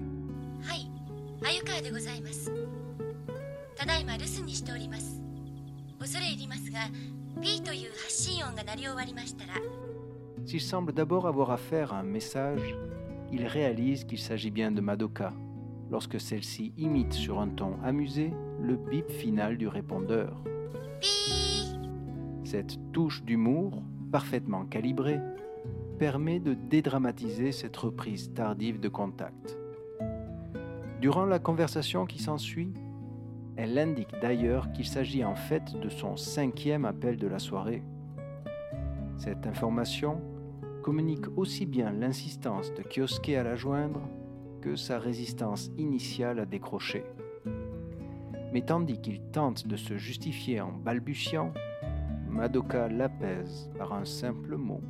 [7.39, 9.61] はい鮎川でございますただいま留守にしております恐れ入りますが P という発信音が鳴り終わりましたら
[10.45, 12.75] S'il semble d'abord avoir affaire à un message,
[13.31, 15.33] il réalise qu'il s'agit bien de Madoka,
[15.89, 20.43] lorsque celle-ci imite sur un ton amusé le bip final du répondeur.
[21.01, 25.19] ピー Cette touche d'humour, parfaitement calibrée,
[25.97, 29.57] permet de dédramatiser cette reprise tardive de contact.
[31.01, 32.71] Durant la conversation qui s'ensuit,
[33.62, 37.82] elle indique d'ailleurs qu'il s'agit en fait de son cinquième appel de la soirée.
[39.18, 40.22] Cette information
[40.82, 44.00] communique aussi bien l'insistance de Kioske à la joindre
[44.62, 47.04] que sa résistance initiale à décrocher.
[48.50, 51.52] Mais tandis qu'il tente de se justifier en balbutiant,
[52.30, 54.80] Madoka l'apaise par un simple mot.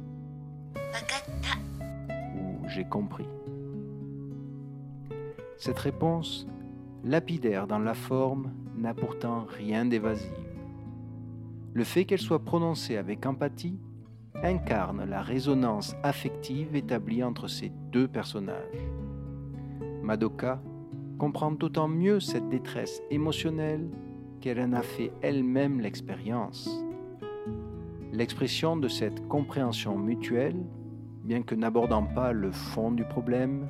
[2.36, 3.26] Ou j'ai compris.
[5.56, 6.46] Cette réponse
[7.04, 10.30] lapidaire dans la forme, n'a pourtant rien d'évasif.
[11.72, 13.78] Le fait qu'elle soit prononcée avec empathie
[14.42, 18.88] incarne la résonance affective établie entre ces deux personnages.
[20.02, 20.60] Madoka
[21.18, 23.88] comprend d'autant mieux cette détresse émotionnelle
[24.40, 26.68] qu'elle en a fait elle-même l'expérience.
[28.12, 30.56] L'expression de cette compréhension mutuelle,
[31.22, 33.68] bien que n'abordant pas le fond du problème,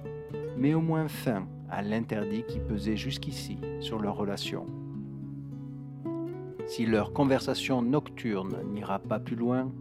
[0.57, 4.67] met au moins fin à l'interdit qui pesait jusqu'ici sur leur relation.
[6.67, 9.73] Si leur conversation nocturne n'ira pas plus loin,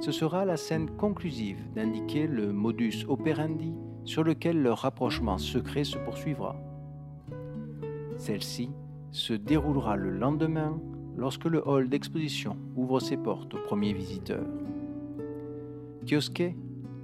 [0.00, 5.98] ce sera la scène conclusive d'indiquer le modus operandi sur lequel leur rapprochement secret se
[5.98, 6.56] poursuivra.
[8.16, 8.70] Celle-ci
[9.10, 10.80] se déroulera le lendemain
[11.16, 14.46] lorsque le hall d'exposition ouvre ses portes aux premiers visiteurs.
[16.06, 16.54] Kyosuke,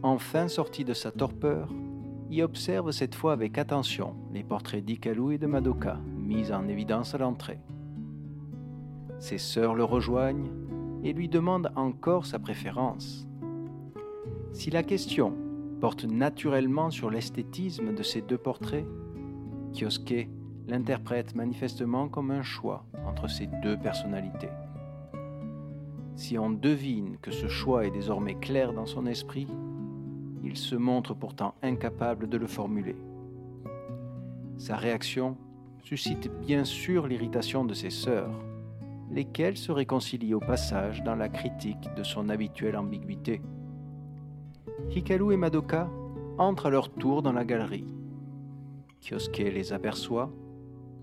[0.02, 1.68] enfin sorti de sa torpeur,
[2.30, 7.14] y observe cette fois avec attention les portraits d'Ikalu et de Madoka mis en évidence
[7.14, 7.60] à l'entrée.
[9.18, 10.50] Ses sœurs le rejoignent
[11.02, 13.26] et lui demandent encore sa préférence.
[14.52, 15.34] Si la question
[15.80, 18.86] porte naturellement sur l'esthétisme de ces deux portraits,
[19.72, 20.28] Kyosuke
[20.66, 24.50] l'interprète manifestement comme un choix entre ces deux personnalités.
[26.14, 29.46] Si on devine que ce choix est désormais clair dans son esprit,
[30.44, 32.96] il se montre pourtant incapable de le formuler.
[34.56, 35.36] Sa réaction
[35.82, 38.32] suscite bien sûr l'irritation de ses sœurs,
[39.10, 43.40] lesquelles se réconcilient au passage dans la critique de son habituelle ambiguïté.
[44.90, 45.88] Hikaru et Madoka
[46.38, 47.86] entrent à leur tour dans la galerie.
[49.00, 50.30] Kyosuke les aperçoit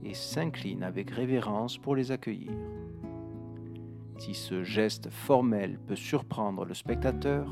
[0.04, 2.52] et s'incline avec révérence pour les accueillir.
[4.18, 7.52] Si ce geste formel peut surprendre le spectateur,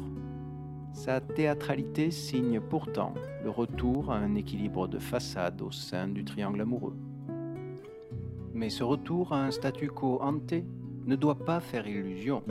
[0.94, 6.62] sa théâtralité signe pourtant le retour à un équilibre de façade au sein du triangle
[6.62, 6.96] amoureux.
[8.54, 10.54] Mais ce retour à un statu quo ante
[11.06, 12.44] ne doit pas faire illusion.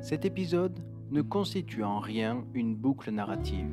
[0.00, 0.80] Cet épisode
[1.10, 3.70] ne constitue en rien une boucle narrative.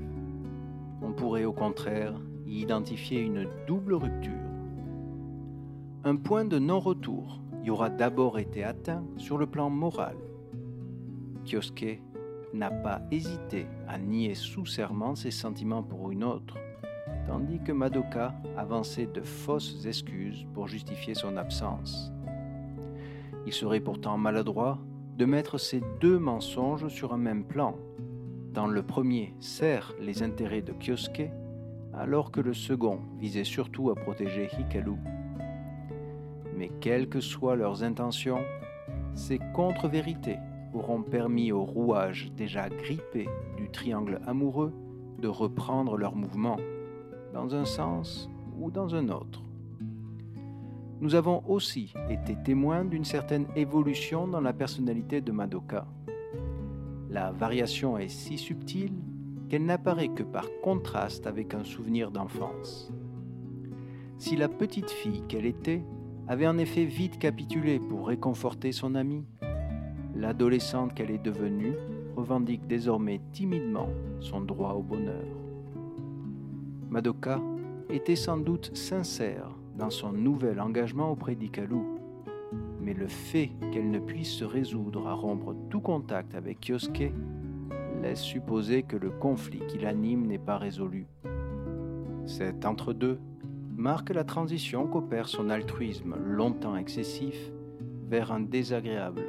[1.01, 2.13] On pourrait au contraire
[2.45, 4.33] y identifier une double rupture.
[6.03, 10.17] Un point de non-retour y aura d'abord été atteint sur le plan moral.
[11.45, 12.01] Kyosuke
[12.53, 16.57] n'a pas hésité à nier sous serment ses sentiments pour une autre,
[17.27, 22.11] tandis que Madoka avançait de fausses excuses pour justifier son absence.
[23.45, 24.79] Il serait pourtant maladroit
[25.17, 27.75] de mettre ces deux mensonges sur un même plan,
[28.53, 31.31] dans le premier sert les intérêts de Kyosuke,
[31.93, 34.97] alors que le second visait surtout à protéger Hikaru.
[36.55, 38.43] Mais quelles que soient leurs intentions,
[39.13, 40.37] ces contre-vérités
[40.73, 44.73] auront permis au rouage déjà grippé du triangle amoureux
[45.19, 46.57] de reprendre leur mouvement,
[47.33, 48.29] dans un sens
[48.59, 49.43] ou dans un autre.
[50.99, 55.87] Nous avons aussi été témoins d'une certaine évolution dans la personnalité de Madoka.
[57.09, 58.93] La variation est si subtile
[59.49, 62.91] qu'elle n'apparaît que par contraste avec un souvenir d'enfance.
[64.17, 65.83] Si la petite fille qu'elle était
[66.27, 69.25] avait en effet vite capitulé pour réconforter son amie,
[70.15, 71.73] l'adolescente qu'elle est devenue
[72.15, 75.25] revendique désormais timidement son droit au bonheur.
[76.89, 77.39] Madoka
[77.89, 81.81] était sans doute sincère dans son nouvel engagement auprès d'Ikalu,
[82.81, 87.13] mais le fait qu'elle ne puisse se résoudre à rompre tout contact avec Kyosuke
[88.01, 91.07] laisse supposer que le conflit qui l'anime n'est pas résolu.
[92.25, 93.19] Cet entre-deux
[93.75, 97.51] marque la transition qu'opère son altruisme longtemps excessif
[98.09, 99.21] vers un désagréable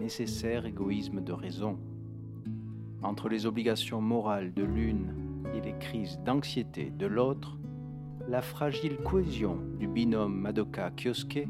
[0.00, 1.78] nécessaire égoïsme de raison.
[3.02, 5.14] Entre les obligations morales de l'une
[5.54, 7.58] et les crises d'anxiété de l'autre,
[8.26, 11.46] la fragile cohésion du binôme Madoka-Kyosuke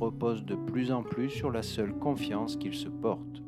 [0.00, 3.42] repose de plus en plus sur la seule confiance qu'ils se portent.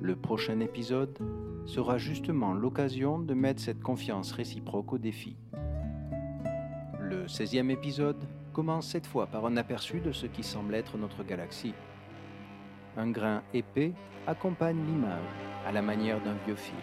[0.00, 1.18] Le prochain épisode
[1.64, 5.36] sera justement l'occasion de mettre cette confiance réciproque au défi.
[7.00, 11.24] Le 16e épisode commence cette fois par un aperçu de ce qui semble être notre
[11.24, 11.74] galaxie.
[12.98, 13.92] Un grain épais
[14.26, 15.22] accompagne l'image
[15.64, 16.76] à la manière d'un vieux film.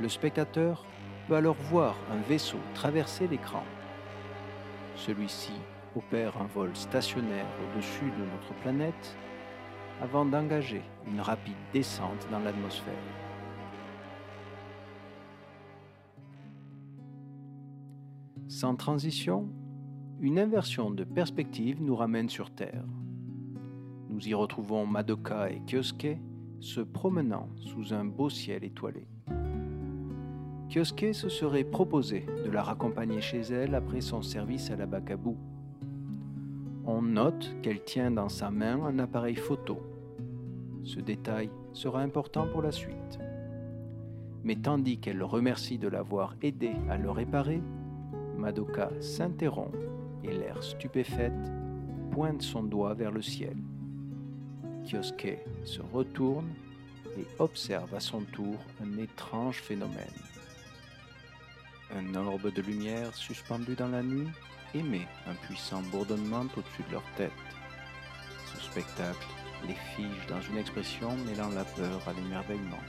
[0.00, 0.86] Le spectateur
[1.28, 3.62] peut alors voir un vaisseau traverser l'écran.
[4.96, 5.52] Celui-ci
[5.94, 9.18] opère un vol stationnaire au-dessus de notre planète
[10.00, 12.94] avant d'engager une rapide descente dans l'atmosphère.
[18.48, 19.46] Sans transition,
[20.20, 22.84] une inversion de perspective nous ramène sur Terre.
[24.14, 26.18] Nous y retrouvons Madoka et Kyosuke
[26.60, 29.08] se promenant sous un beau ciel étoilé.
[30.68, 35.34] Kyosuke se serait proposé de la raccompagner chez elle après son service à la Bakabu.
[36.86, 39.80] On note qu'elle tient dans sa main un appareil photo.
[40.84, 43.18] Ce détail sera important pour la suite.
[44.44, 47.60] Mais tandis qu'elle le remercie de l'avoir aidé à le réparer,
[48.38, 49.74] Madoka s'interrompt
[50.22, 51.52] et l'air stupéfaite
[52.12, 53.56] pointe son doigt vers le ciel.
[54.84, 56.52] Kyosuke se retourne
[57.18, 60.20] et observe à son tour un étrange phénomène.
[61.94, 64.28] Un orbe de lumière suspendu dans la nuit
[64.74, 67.32] émet un puissant bourdonnement au-dessus de leur tête.
[68.52, 69.26] Ce spectacle
[69.66, 72.82] les fige dans une expression mêlant la peur à l'émerveillement.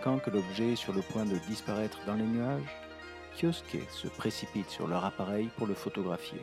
[0.00, 2.62] Remarquant que l'objet est sur le point de disparaître dans les nuages,
[3.36, 6.40] Kyosuke se précipite sur leur appareil pour le photographier.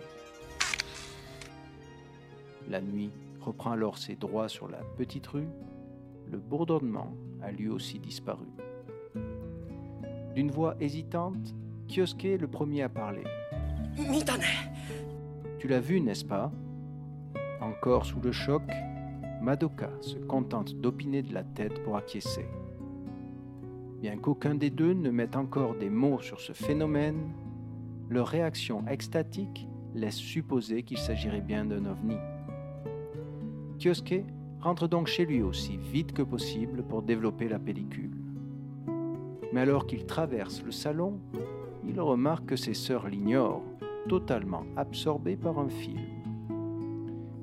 [2.69, 5.47] La nuit reprend alors ses droits sur la petite rue,
[6.31, 8.45] le bourdonnement a lui aussi disparu.
[10.35, 11.55] D'une voix hésitante,
[11.87, 13.23] Kyosuke est le premier à parler.
[15.59, 16.51] Tu l'as vu, n'est-ce pas?
[17.61, 18.61] Encore sous le choc,
[19.41, 22.45] Madoka se contente d'opiner de la tête pour acquiescer.
[24.01, 27.33] Bien qu'aucun des deux ne mette encore des mots sur ce phénomène,
[28.09, 32.17] leur réaction extatique laisse supposer qu'il s'agirait bien d'un ovni.
[33.79, 34.23] Kyosuke
[34.61, 38.15] rentre donc chez lui aussi vite que possible pour développer la pellicule.
[39.51, 41.19] Mais alors qu'il traverse le salon,
[41.87, 43.63] il remarque que ses sœurs l'ignorent,
[44.07, 45.99] totalement absorbées par un film.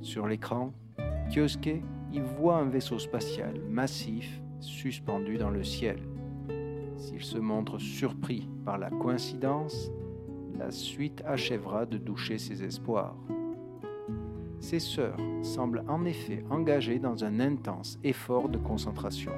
[0.03, 0.73] Sur l'écran,
[1.31, 5.99] Kyosuke y voit un vaisseau spatial massif suspendu dans le ciel.
[7.05, 9.91] S'il se montre surpris par la coïncidence,
[10.59, 13.15] la suite achèvera de doucher ses espoirs.
[14.59, 19.33] Ses sœurs semblent en effet engagées dans un intense effort de concentration.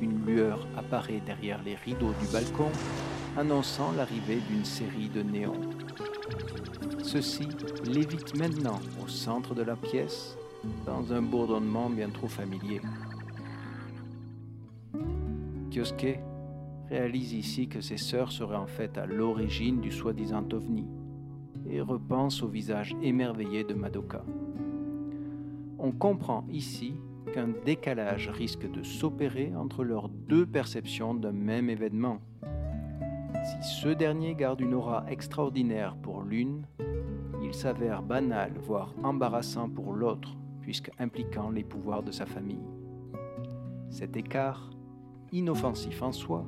[0.00, 2.70] Une lueur apparaît derrière les rideaux du balcon,
[3.36, 5.62] annonçant l'arrivée d'une série de néons.
[7.02, 7.48] Ceci
[7.92, 10.38] l'évite maintenant au centre de la pièce,
[10.86, 12.80] dans un bourdonnement bien trop familier.
[15.74, 16.20] Kyosuke
[16.88, 20.86] réalise ici que ses sœurs seraient en fait à l'origine du soi-disant ovni
[21.68, 24.22] et repense au visage émerveillé de Madoka.
[25.80, 26.94] On comprend ici
[27.32, 32.20] qu'un décalage risque de s'opérer entre leurs deux perceptions d'un même événement.
[33.42, 36.66] Si ce dernier garde une aura extraordinaire pour l'une,
[37.42, 42.64] il s'avère banal, voire embarrassant pour l'autre, puisque impliquant les pouvoirs de sa famille.
[43.90, 44.70] Cet écart,
[45.34, 46.46] inoffensif en soi,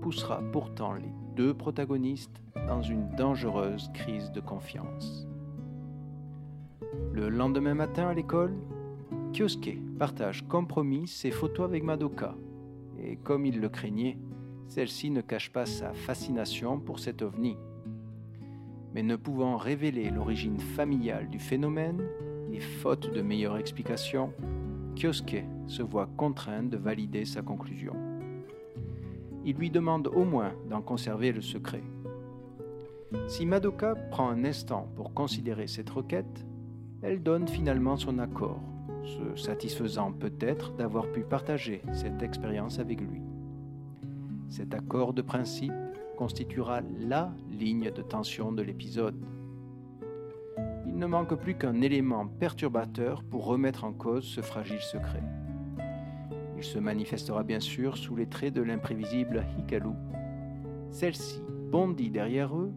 [0.00, 5.28] poussera pourtant les deux protagonistes dans une dangereuse crise de confiance.
[7.12, 8.56] Le lendemain matin à l'école,
[9.34, 12.34] Kyosuke partage compromis ses photos avec Madoka,
[12.98, 14.16] et comme il le craignait,
[14.66, 17.58] celle-ci ne cache pas sa fascination pour cet ovni.
[18.94, 22.02] Mais ne pouvant révéler l'origine familiale du phénomène,
[22.50, 24.32] et faute de meilleure explication,
[24.96, 27.94] Kyosuke se voit contraint de valider sa conclusion.
[29.44, 31.82] Il lui demande au moins d'en conserver le secret.
[33.26, 36.46] Si Madoka prend un instant pour considérer cette requête,
[37.02, 38.60] elle donne finalement son accord,
[39.04, 43.22] se satisfaisant peut-être d'avoir pu partager cette expérience avec lui.
[44.48, 45.72] Cet accord de principe
[46.16, 49.24] constituera la ligne de tension de l'épisode.
[51.00, 55.22] Ne manque plus qu'un élément perturbateur pour remettre en cause ce fragile secret.
[56.58, 59.94] Il se manifestera bien sûr sous les traits de l'imprévisible Hikaru.
[60.90, 61.40] Celle-ci
[61.72, 62.70] bondit derrière eux,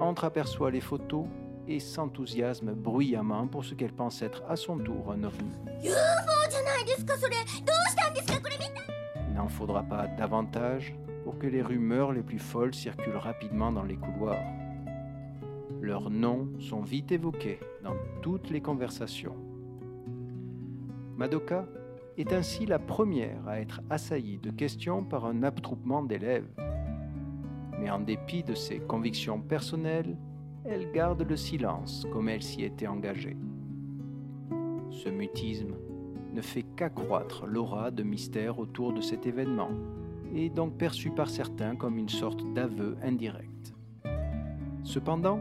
[0.00, 1.26] entreaperçoit les photos
[1.68, 5.52] et s'enthousiasme bruyamment pour ce qu'elle pense être à son tour un ovni.
[9.28, 13.84] Il n'en faudra pas davantage pour que les rumeurs les plus folles circulent rapidement dans
[13.84, 14.55] les couloirs.
[15.86, 19.36] Leurs noms sont vite évoqués dans toutes les conversations.
[21.16, 21.64] Madoka
[22.18, 26.50] est ainsi la première à être assaillie de questions par un attroupement d'élèves.
[27.78, 30.16] Mais en dépit de ses convictions personnelles,
[30.64, 33.36] elle garde le silence comme elle s'y était engagée.
[34.90, 35.76] Ce mutisme
[36.34, 39.70] ne fait qu'accroître l'aura de mystère autour de cet événement,
[40.34, 43.72] et donc perçu par certains comme une sorte d'aveu indirect.
[44.82, 45.40] Cependant,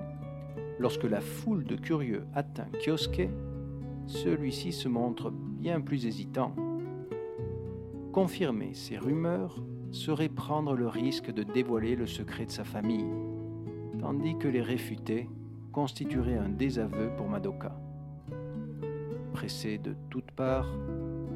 [0.80, 3.30] lorsque la foule de curieux atteint Kyosuke,
[4.08, 6.56] celui-ci se montre bien plus hésitant.
[8.12, 13.12] Confirmer ces rumeurs serait prendre le risque de dévoiler le secret de sa famille,
[14.00, 15.30] tandis que les réfuter
[15.72, 17.76] constituerait un désaveu pour Madoka.
[19.34, 20.72] Pressé de toutes parts,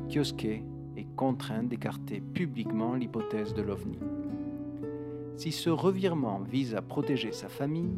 [0.10, 0.64] Kyosuke
[0.96, 4.00] est contraint d'écarter publiquement l'hypothèse de l'OVNI.
[5.36, 7.96] Si ce revirement vise à protéger sa famille,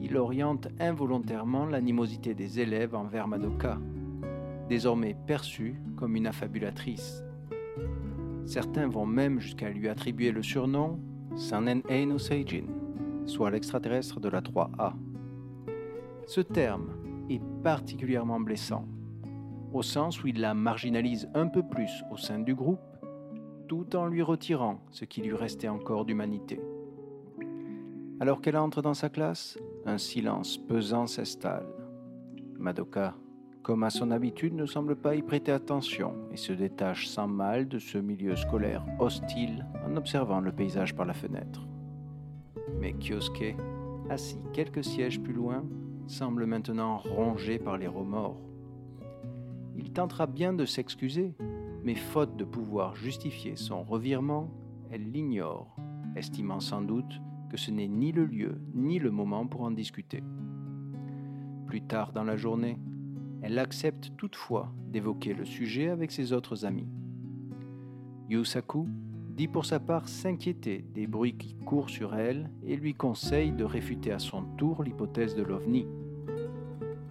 [0.00, 3.78] il oriente involontairement l'animosité des élèves envers Madoka,
[4.68, 7.22] désormais perçue comme une affabulatrice.
[8.46, 10.98] Certains vont même jusqu'à lui attribuer le surnom
[11.36, 12.64] Sanen Eino Seijin,
[13.26, 14.94] soit l'extraterrestre de la 3A.
[16.26, 16.88] Ce terme
[17.28, 18.86] est particulièrement blessant,
[19.72, 22.80] au sens où il la marginalise un peu plus au sein du groupe,
[23.68, 26.60] tout en lui retirant ce qui lui restait encore d'humanité.
[28.18, 29.58] Alors qu'elle entre dans sa classe,
[29.90, 31.66] un silence pesant s'installe.
[32.58, 33.16] Madoka,
[33.62, 37.66] comme à son habitude, ne semble pas y prêter attention et se détache sans mal
[37.66, 41.66] de ce milieu scolaire hostile en observant le paysage par la fenêtre.
[42.78, 43.56] Mais Kyosuke,
[44.08, 45.64] assis quelques sièges plus loin,
[46.06, 48.40] semble maintenant rongé par les remords.
[49.76, 51.34] Il tentera bien de s'excuser,
[51.82, 54.50] mais faute de pouvoir justifier son revirement,
[54.90, 55.74] elle l'ignore,
[56.14, 57.20] estimant sans doute
[57.50, 60.22] que ce n'est ni le lieu ni le moment pour en discuter.
[61.66, 62.78] Plus tard dans la journée,
[63.42, 66.88] elle accepte toutefois d'évoquer le sujet avec ses autres amis.
[68.28, 68.86] Yusaku
[69.30, 73.64] dit pour sa part s'inquiéter des bruits qui courent sur elle et lui conseille de
[73.64, 75.86] réfuter à son tour l'hypothèse de l'OVNI.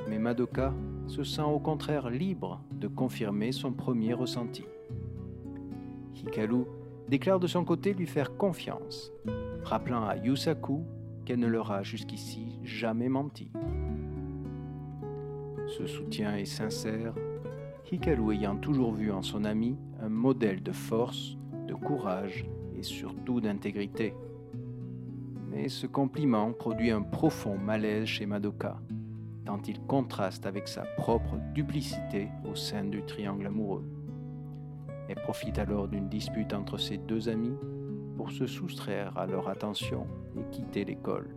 [0.07, 0.73] Mais Madoka
[1.07, 4.63] se sent au contraire libre de confirmer son premier ressenti.
[6.15, 6.65] Hikaru
[7.07, 9.11] déclare de son côté lui faire confiance,
[9.63, 10.83] rappelant à Yusaku
[11.25, 13.51] qu'elle ne leur a jusqu'ici jamais menti.
[15.67, 17.13] Ce soutien est sincère,
[17.91, 21.37] Hikaru ayant toujours vu en son ami un modèle de force,
[21.67, 22.45] de courage
[22.75, 24.13] et surtout d'intégrité.
[25.49, 28.79] Mais ce compliment produit un profond malaise chez Madoka,
[29.45, 33.85] tant il contraste avec sa propre duplicité au sein du triangle amoureux.
[35.07, 37.57] Elle profite alors d'une dispute entre ses deux amis
[38.19, 40.05] pour se soustraire à leur attention
[40.35, 41.29] et quitter l'école.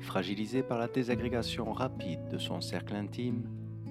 [0.00, 3.48] Fragilisé par la désagrégation rapide de son cercle intime,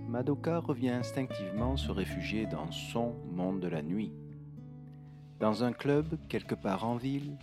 [0.09, 4.11] Madoka revient instinctivement se réfugier dans son monde de la nuit.
[5.39, 7.37] Dans un club quelque part en ville,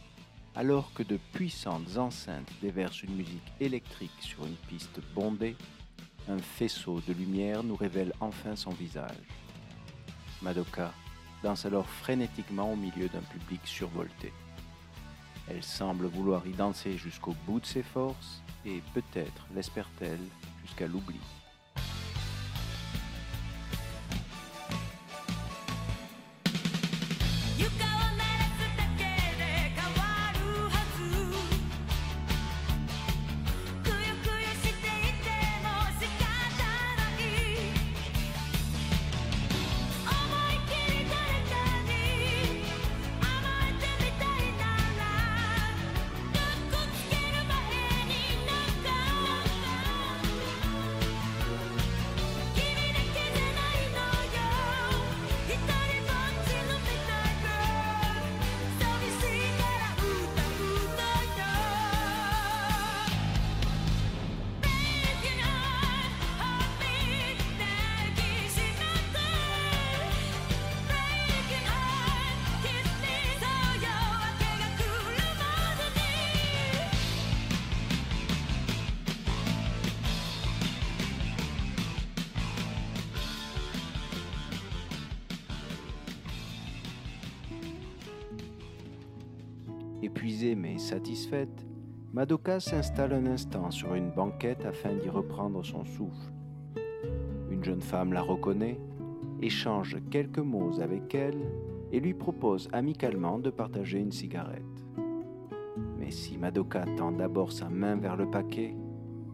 [0.55, 5.57] alors que de puissantes enceintes déversent une musique électrique sur une piste bondée,
[6.29, 9.27] un faisceau de lumière nous révèle enfin son visage.
[10.43, 10.93] Madoka
[11.43, 14.33] danse alors frénétiquement au milieu d'un public survolté.
[15.49, 20.21] Elle semble vouloir y danser jusqu'au bout de ses forces et peut-être l'espère-t-elle
[20.65, 21.21] jusqu'à l'oubli.
[92.21, 96.35] Madoka s'installe un instant sur une banquette afin d'y reprendre son souffle.
[97.51, 98.79] Une jeune femme la reconnaît,
[99.41, 101.41] échange quelques mots avec elle
[101.91, 104.61] et lui propose amicalement de partager une cigarette.
[105.99, 108.77] Mais si Madoka tend d'abord sa main vers le paquet,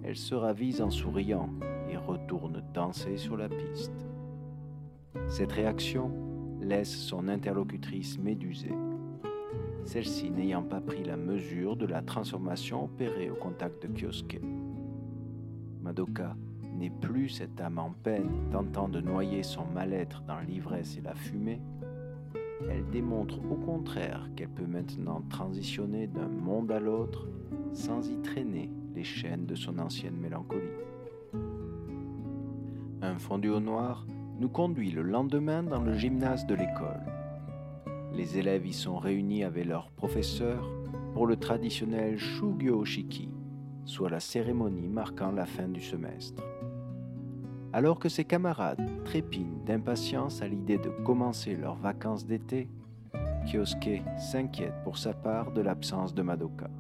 [0.04, 1.50] elle se ravise en souriant
[1.90, 4.06] et retourne danser sur la piste.
[5.26, 6.12] Cette réaction
[6.60, 8.76] laisse son interlocutrice médusée
[9.86, 14.40] celle-ci n'ayant pas pris la mesure de la transformation opérée au contact de Kyosuke.
[15.82, 16.36] Madoka
[16.74, 21.14] n'est plus cette âme en peine tentant de noyer son mal-être dans l'ivresse et la
[21.14, 21.60] fumée,
[22.68, 27.26] elle démontre au contraire qu'elle peut maintenant transitionner d'un monde à l'autre
[27.72, 30.62] sans y traîner les chaînes de son ancienne mélancolie.
[33.02, 34.06] Un fondu au noir
[34.40, 37.15] nous conduit le lendemain dans le gymnase de l'école.
[38.16, 40.66] Les élèves y sont réunis avec leurs professeurs
[41.12, 43.28] pour le traditionnel Shugyo Shiki,
[43.84, 46.42] soit la cérémonie marquant la fin du semestre.
[47.74, 52.70] Alors que ses camarades trépignent d'impatience à l'idée de commencer leurs vacances d'été,
[53.44, 56.70] Kyosuke s'inquiète pour sa part de l'absence de Madoka.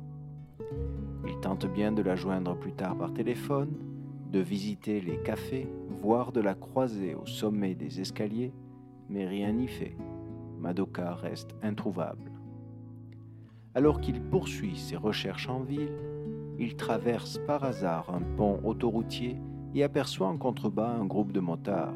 [1.28, 3.74] Il tente bien de la joindre plus tard par téléphone,
[4.32, 5.68] de visiter les cafés,
[6.00, 8.54] voire de la croiser au sommet des escaliers,
[9.10, 9.94] mais rien n'y fait.
[10.58, 12.30] Madoka reste introuvable.
[13.74, 15.92] Alors qu'il poursuit ses recherches en ville,
[16.58, 19.36] il traverse par hasard un pont autoroutier
[19.74, 21.94] et aperçoit en contrebas un groupe de motards.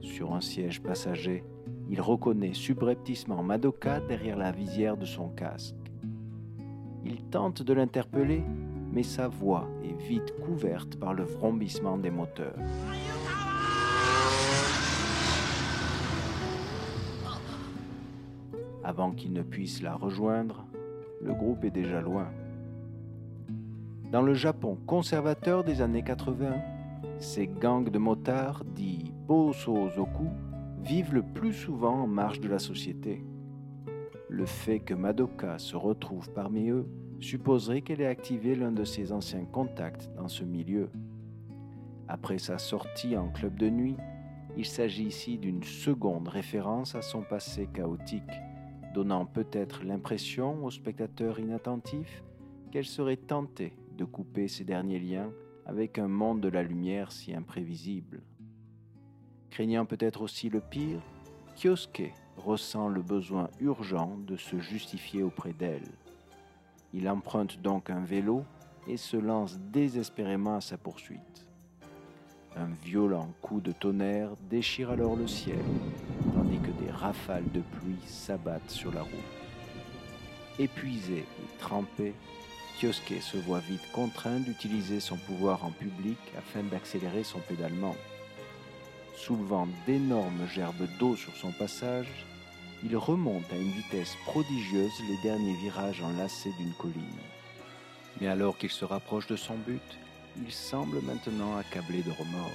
[0.00, 1.44] Sur un siège passager,
[1.88, 5.74] il reconnaît subrepticement Madoka derrière la visière de son casque.
[7.04, 8.44] Il tente de l'interpeller,
[8.92, 12.54] mais sa voix est vite couverte par le vrombissement des moteurs.
[18.82, 20.64] Avant qu'il ne puisse la rejoindre,
[21.20, 22.28] le groupe est déjà loin.
[24.10, 26.54] Dans le Japon conservateur des années 80,
[27.18, 30.28] ces gangs de motards dits Bosozoku
[30.82, 33.22] vivent le plus souvent en marge de la société.
[34.28, 36.88] Le fait que Madoka se retrouve parmi eux
[37.20, 40.88] supposerait qu'elle ait activé l'un de ses anciens contacts dans ce milieu.
[42.08, 43.96] Après sa sortie en club de nuit,
[44.56, 48.22] il s'agit ici d'une seconde référence à son passé chaotique
[48.94, 52.22] donnant peut-être l'impression au spectateur inattentif
[52.70, 55.30] qu'elle serait tentée de couper ses derniers liens
[55.66, 58.22] avec un monde de la lumière si imprévisible.
[59.50, 61.00] Craignant peut-être aussi le pire,
[61.56, 65.88] Kyosuke ressent le besoin urgent de se justifier auprès d'elle.
[66.94, 68.44] Il emprunte donc un vélo
[68.86, 71.46] et se lance désespérément à sa poursuite.
[72.56, 75.58] Un violent coup de tonnerre déchire alors le ciel,
[77.00, 79.12] rafales de pluie s'abattent sur la route.
[80.58, 82.12] Épuisé et trempé,
[82.78, 87.96] Kyosuke se voit vite contraint d'utiliser son pouvoir en public afin d'accélérer son pédalement.
[89.16, 92.26] Soulevant d'énormes gerbes d'eau sur son passage,
[92.82, 97.20] il remonte à une vitesse prodigieuse les derniers virages enlacés d'une colline.
[98.20, 99.98] Mais alors qu'il se rapproche de son but,
[100.42, 102.50] il semble maintenant accablé de remords.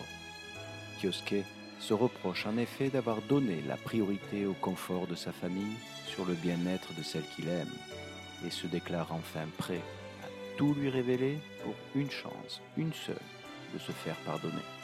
[0.99, 1.43] Kyosuke
[1.79, 6.33] se reproche en effet d'avoir donné la priorité au confort de sa famille sur le
[6.33, 7.73] bien-être de celle qu'il aime,
[8.45, 9.81] et se déclare enfin prêt
[10.23, 13.15] à tout lui révéler pour une chance, une seule,
[13.73, 14.74] de se faire pardonner.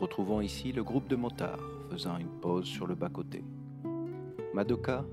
[0.00, 3.44] Retrouvons ici le groupe de motards faisant une pause sur le bas-côté.
[4.54, 5.04] Madoka,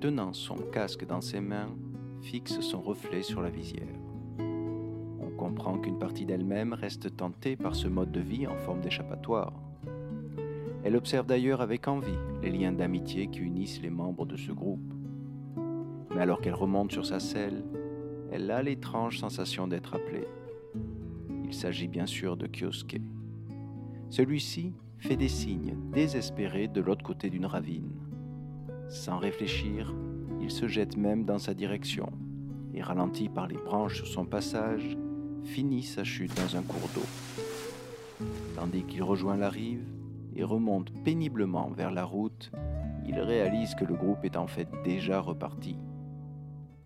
[0.00, 1.74] tenant son casque dans ses mains,
[2.20, 3.96] fixe son reflet sur la visière.
[4.38, 9.54] On comprend qu'une partie d'elle-même reste tentée par ce mode de vie en forme d'échappatoire.
[10.84, 14.92] Elle observe d'ailleurs avec envie les liens d'amitié qui unissent les membres de ce groupe.
[16.14, 17.64] Mais alors qu'elle remonte sur sa selle,
[18.30, 20.26] elle a l'étrange sensation d'être appelée.
[21.46, 23.00] Il s'agit bien sûr de Kyosuke.
[24.10, 27.92] Celui-ci fait des signes désespérés de l'autre côté d'une ravine.
[28.88, 29.94] Sans réfléchir,
[30.40, 32.10] il se jette même dans sa direction
[32.74, 34.96] et, ralenti par les branches sur son passage,
[35.44, 38.26] finit sa chute dans un cours d'eau.
[38.56, 39.84] Tandis qu'il rejoint la rive
[40.34, 42.50] et remonte péniblement vers la route,
[43.06, 45.76] il réalise que le groupe est en fait déjà reparti.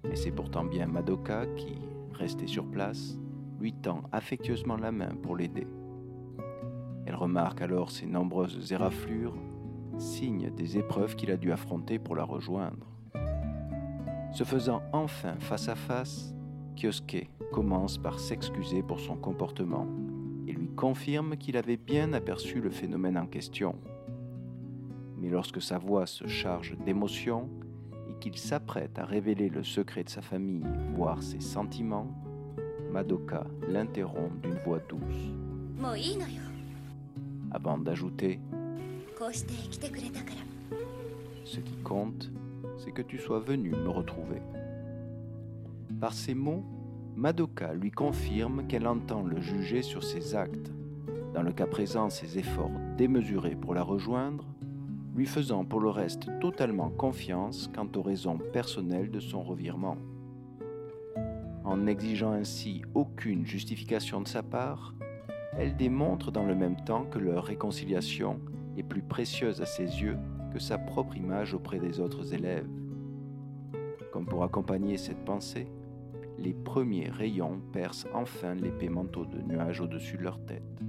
[0.05, 1.79] Mais c'est pourtant bien Madoka qui,
[2.12, 3.16] resté sur place,
[3.61, 5.66] lui tend affectueusement la main pour l'aider.
[7.07, 9.36] Elle remarque alors ses nombreuses éraflures,
[9.98, 12.86] signe des épreuves qu'il a dû affronter pour la rejoindre.
[14.32, 16.34] Se faisant enfin face à face,
[16.76, 19.86] Kyosuke commence par s'excuser pour son comportement
[20.46, 23.76] et lui confirme qu'il avait bien aperçu le phénomène en question.
[25.18, 27.50] Mais lorsque sa voix se charge d'émotion
[28.09, 32.09] et qu'il s'apprête à révéler le secret de sa famille, voire ses sentiments,
[32.90, 35.32] Madoka l'interrompt d'une voix douce
[37.53, 38.40] avant d'ajouter
[41.44, 42.30] Ce qui compte,
[42.76, 44.42] c'est que tu sois venu me retrouver.
[46.00, 46.64] Par ces mots,
[47.14, 50.72] Madoka lui confirme qu'elle entend le juger sur ses actes,
[51.34, 54.44] dans le cas présent ses efforts démesurés pour la rejoindre,
[55.14, 59.98] lui faisant pour le reste totalement confiance quant aux raisons personnelles de son revirement.
[61.64, 64.94] En n'exigeant ainsi aucune justification de sa part,
[65.57, 68.40] elle démontre dans le même temps que leur réconciliation
[68.76, 70.18] est plus précieuse à ses yeux
[70.53, 72.68] que sa propre image auprès des autres élèves.
[74.12, 75.68] Comme pour accompagner cette pensée,
[76.38, 80.82] les premiers rayons percent enfin l'épais manteau de nuages au-dessus de leur tête.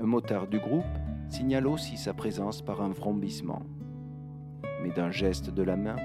[0.00, 0.84] Un motard du groupe,
[1.28, 3.62] signale aussi sa présence par un vrombissement.
[4.82, 5.96] Mais d'un geste de la main,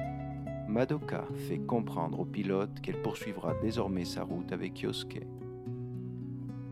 [0.68, 5.26] Madoka fait comprendre au pilote qu'elle poursuivra désormais sa route avec Yosuke.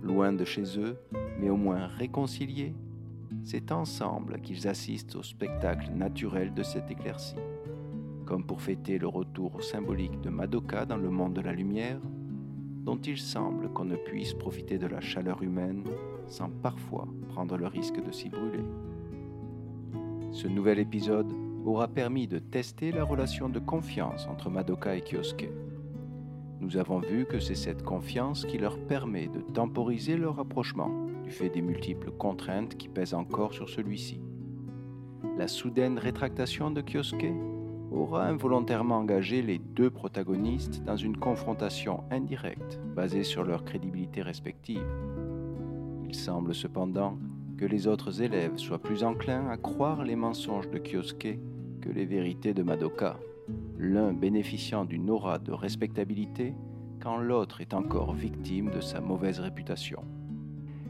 [0.08, 0.98] Loin de chez eux,
[1.38, 2.74] mais au moins réconciliés,
[3.44, 7.36] c'est ensemble qu'ils assistent au spectacle naturel de cette éclaircie.
[8.26, 12.00] Comme pour fêter le retour symbolique de Madoka dans le monde de la lumière,
[12.86, 15.84] dont il semble qu'on ne puisse profiter de la chaleur humaine
[16.28, 18.64] sans parfois prendre le risque de s'y brûler.
[20.32, 21.34] Ce nouvel épisode
[21.66, 25.50] aura permis de tester la relation de confiance entre Madoka et Kyosuke.
[26.60, 31.30] Nous avons vu que c'est cette confiance qui leur permet de temporiser leur rapprochement du
[31.30, 34.20] fait des multiples contraintes qui pèsent encore sur celui-ci.
[35.38, 37.32] La soudaine rétractation de Kyosuke
[37.92, 44.86] aura involontairement engagé les deux protagonistes dans une confrontation indirecte basée sur leur crédibilité respective.
[46.08, 47.18] Il semble cependant
[47.58, 51.40] que les autres élèves soient plus enclins à croire les mensonges de Kyosuke
[51.82, 53.18] que les vérités de Madoka,
[53.78, 56.56] l'un bénéficiant d'une aura de respectabilité
[57.02, 60.04] quand l'autre est encore victime de sa mauvaise réputation.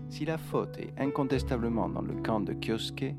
[0.10, 3.14] Si la faute est incontestablement dans le camp de Kyosuke,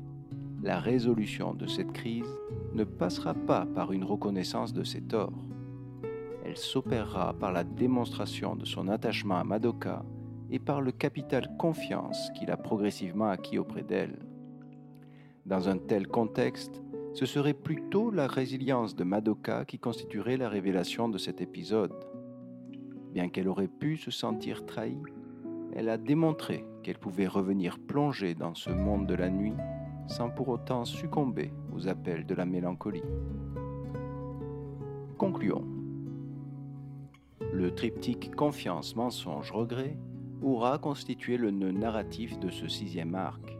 [0.63, 2.35] la résolution de cette crise
[2.73, 5.45] ne passera pas par une reconnaissance de ses torts.
[6.43, 10.03] Elle s'opérera par la démonstration de son attachement à Madoka
[10.49, 14.17] et par le capital confiance qu'il a progressivement acquis auprès d'elle.
[15.45, 16.81] Dans un tel contexte,
[17.13, 21.93] ce serait plutôt la résilience de Madoka qui constituerait la révélation de cet épisode.
[23.13, 25.01] Bien qu'elle aurait pu se sentir trahie,
[25.73, 29.55] elle a démontré qu'elle pouvait revenir plonger dans ce monde de la nuit
[30.07, 33.03] sans pour autant succomber aux appels de la mélancolie.
[35.17, 35.65] Concluons.
[37.53, 39.97] Le triptyque confiance, mensonge, regret
[40.41, 43.57] aura constitué le nœud narratif de ce sixième arc.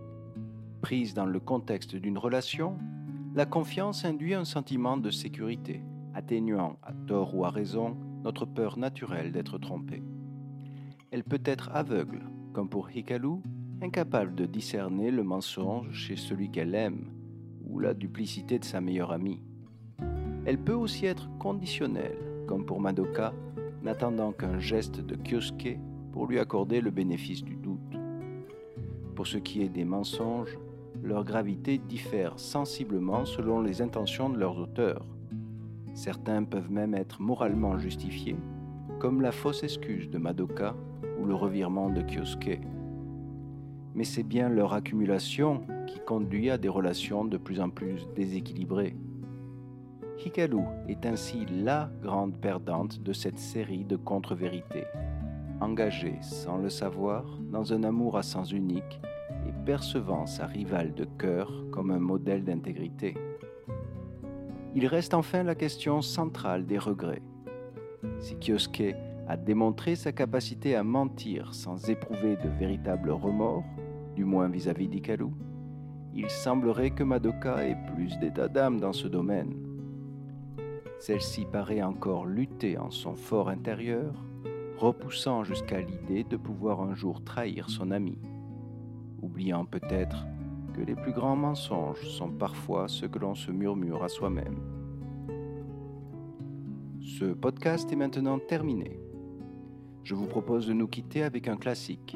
[0.81, 2.77] Prise dans le contexte d'une relation,
[3.35, 5.83] la confiance induit un sentiment de sécurité,
[6.15, 10.01] atténuant à tort ou à raison notre peur naturelle d'être trompé.
[11.11, 12.23] Elle peut être aveugle,
[12.53, 13.41] comme pour Hikaru,
[13.81, 17.11] incapable de discerner le mensonge chez celui qu'elle aime
[17.65, 19.41] ou la duplicité de sa meilleure amie.
[20.45, 22.17] Elle peut aussi être conditionnelle,
[22.47, 23.33] comme pour Madoka,
[23.83, 25.77] n'attendant qu'un geste de Kyosuke
[26.11, 27.79] pour lui accorder le bénéfice du doute.
[29.15, 30.57] Pour ce qui est des mensonges,
[31.03, 35.05] leur gravité diffère sensiblement selon les intentions de leurs auteurs.
[35.93, 38.37] Certains peuvent même être moralement justifiés,
[38.99, 40.75] comme la fausse excuse de Madoka
[41.19, 42.59] ou le revirement de Kyosuke
[43.99, 48.95] mais c'est bien leur accumulation qui conduit à des relations de plus en plus déséquilibrées.
[50.23, 54.85] Hikaru est ainsi la grande perdante de cette série de contre-vérités,
[55.61, 59.01] engagée sans le savoir dans un amour à sens unique
[59.69, 63.15] percevant sa rivale de cœur comme un modèle d'intégrité.
[64.73, 67.21] Il reste enfin la question centrale des regrets.
[68.17, 68.95] Si Kyosuke
[69.27, 73.63] a démontré sa capacité à mentir sans éprouver de véritables remords,
[74.15, 75.29] du moins vis-à-vis d'Ikaru,
[76.15, 79.53] il semblerait que Madoka ait plus d'état d'âme dans ce domaine.
[80.97, 84.15] Celle-ci paraît encore lutter en son fort intérieur,
[84.79, 88.17] repoussant jusqu'à l'idée de pouvoir un jour trahir son ami,
[89.21, 90.25] oubliant peut-être
[90.73, 94.59] que les plus grands mensonges sont parfois ce que l'on se murmure à soi-même.
[97.01, 98.99] Ce podcast est maintenant terminé.
[100.03, 102.15] Je vous propose de nous quitter avec un classique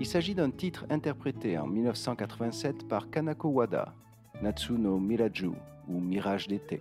[0.00, 3.94] il s'agit d'un titre interprété en 1987 par Kanako Wada,
[4.42, 5.52] Natsuno Miraju
[5.86, 6.80] ou Mirage d'été.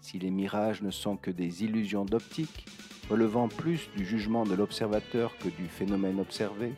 [0.00, 2.66] Si les mirages ne sont que des illusions d'optique,
[3.10, 6.74] relevant plus du jugement de l'observateur que du phénomène observé,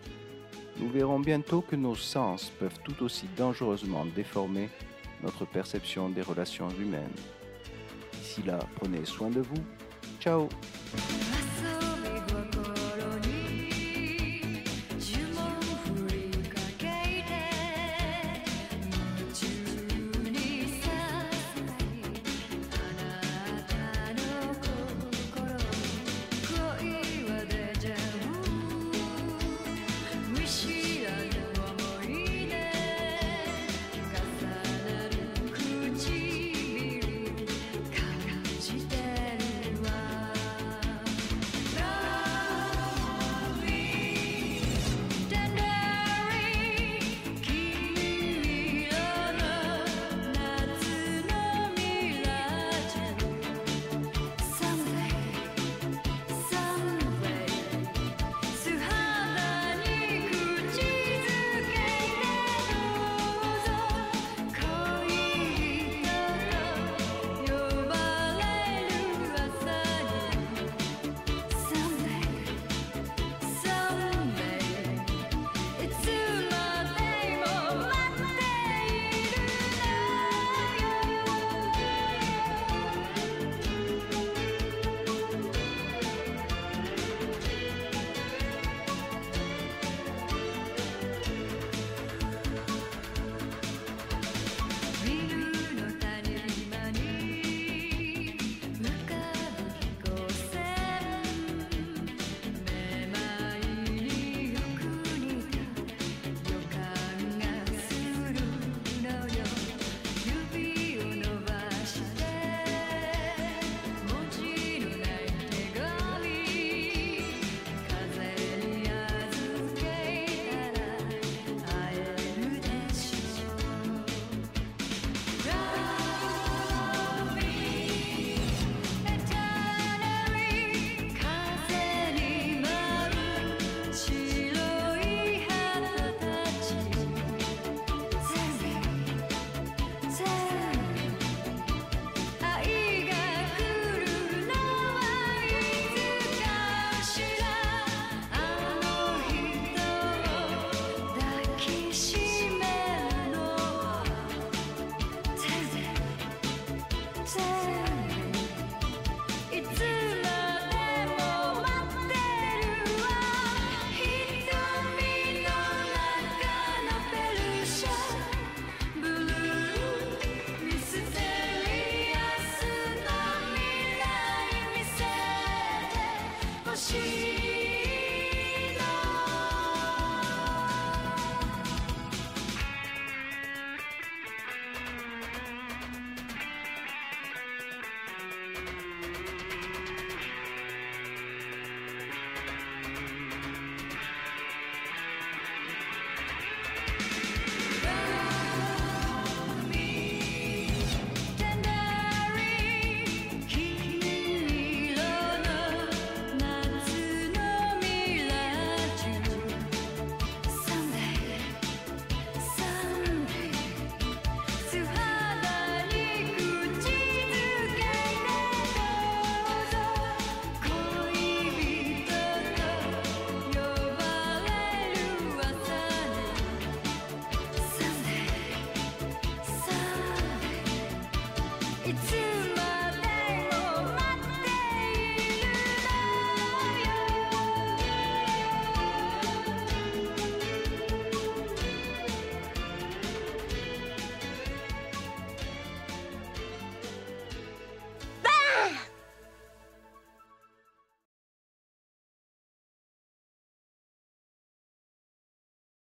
[0.81, 4.69] nous verrons bientôt que nos sens peuvent tout aussi dangereusement déformer
[5.23, 7.15] notre perception des relations humaines.
[8.13, 9.65] D'ici là, prenez soin de vous.
[10.21, 10.49] Ciao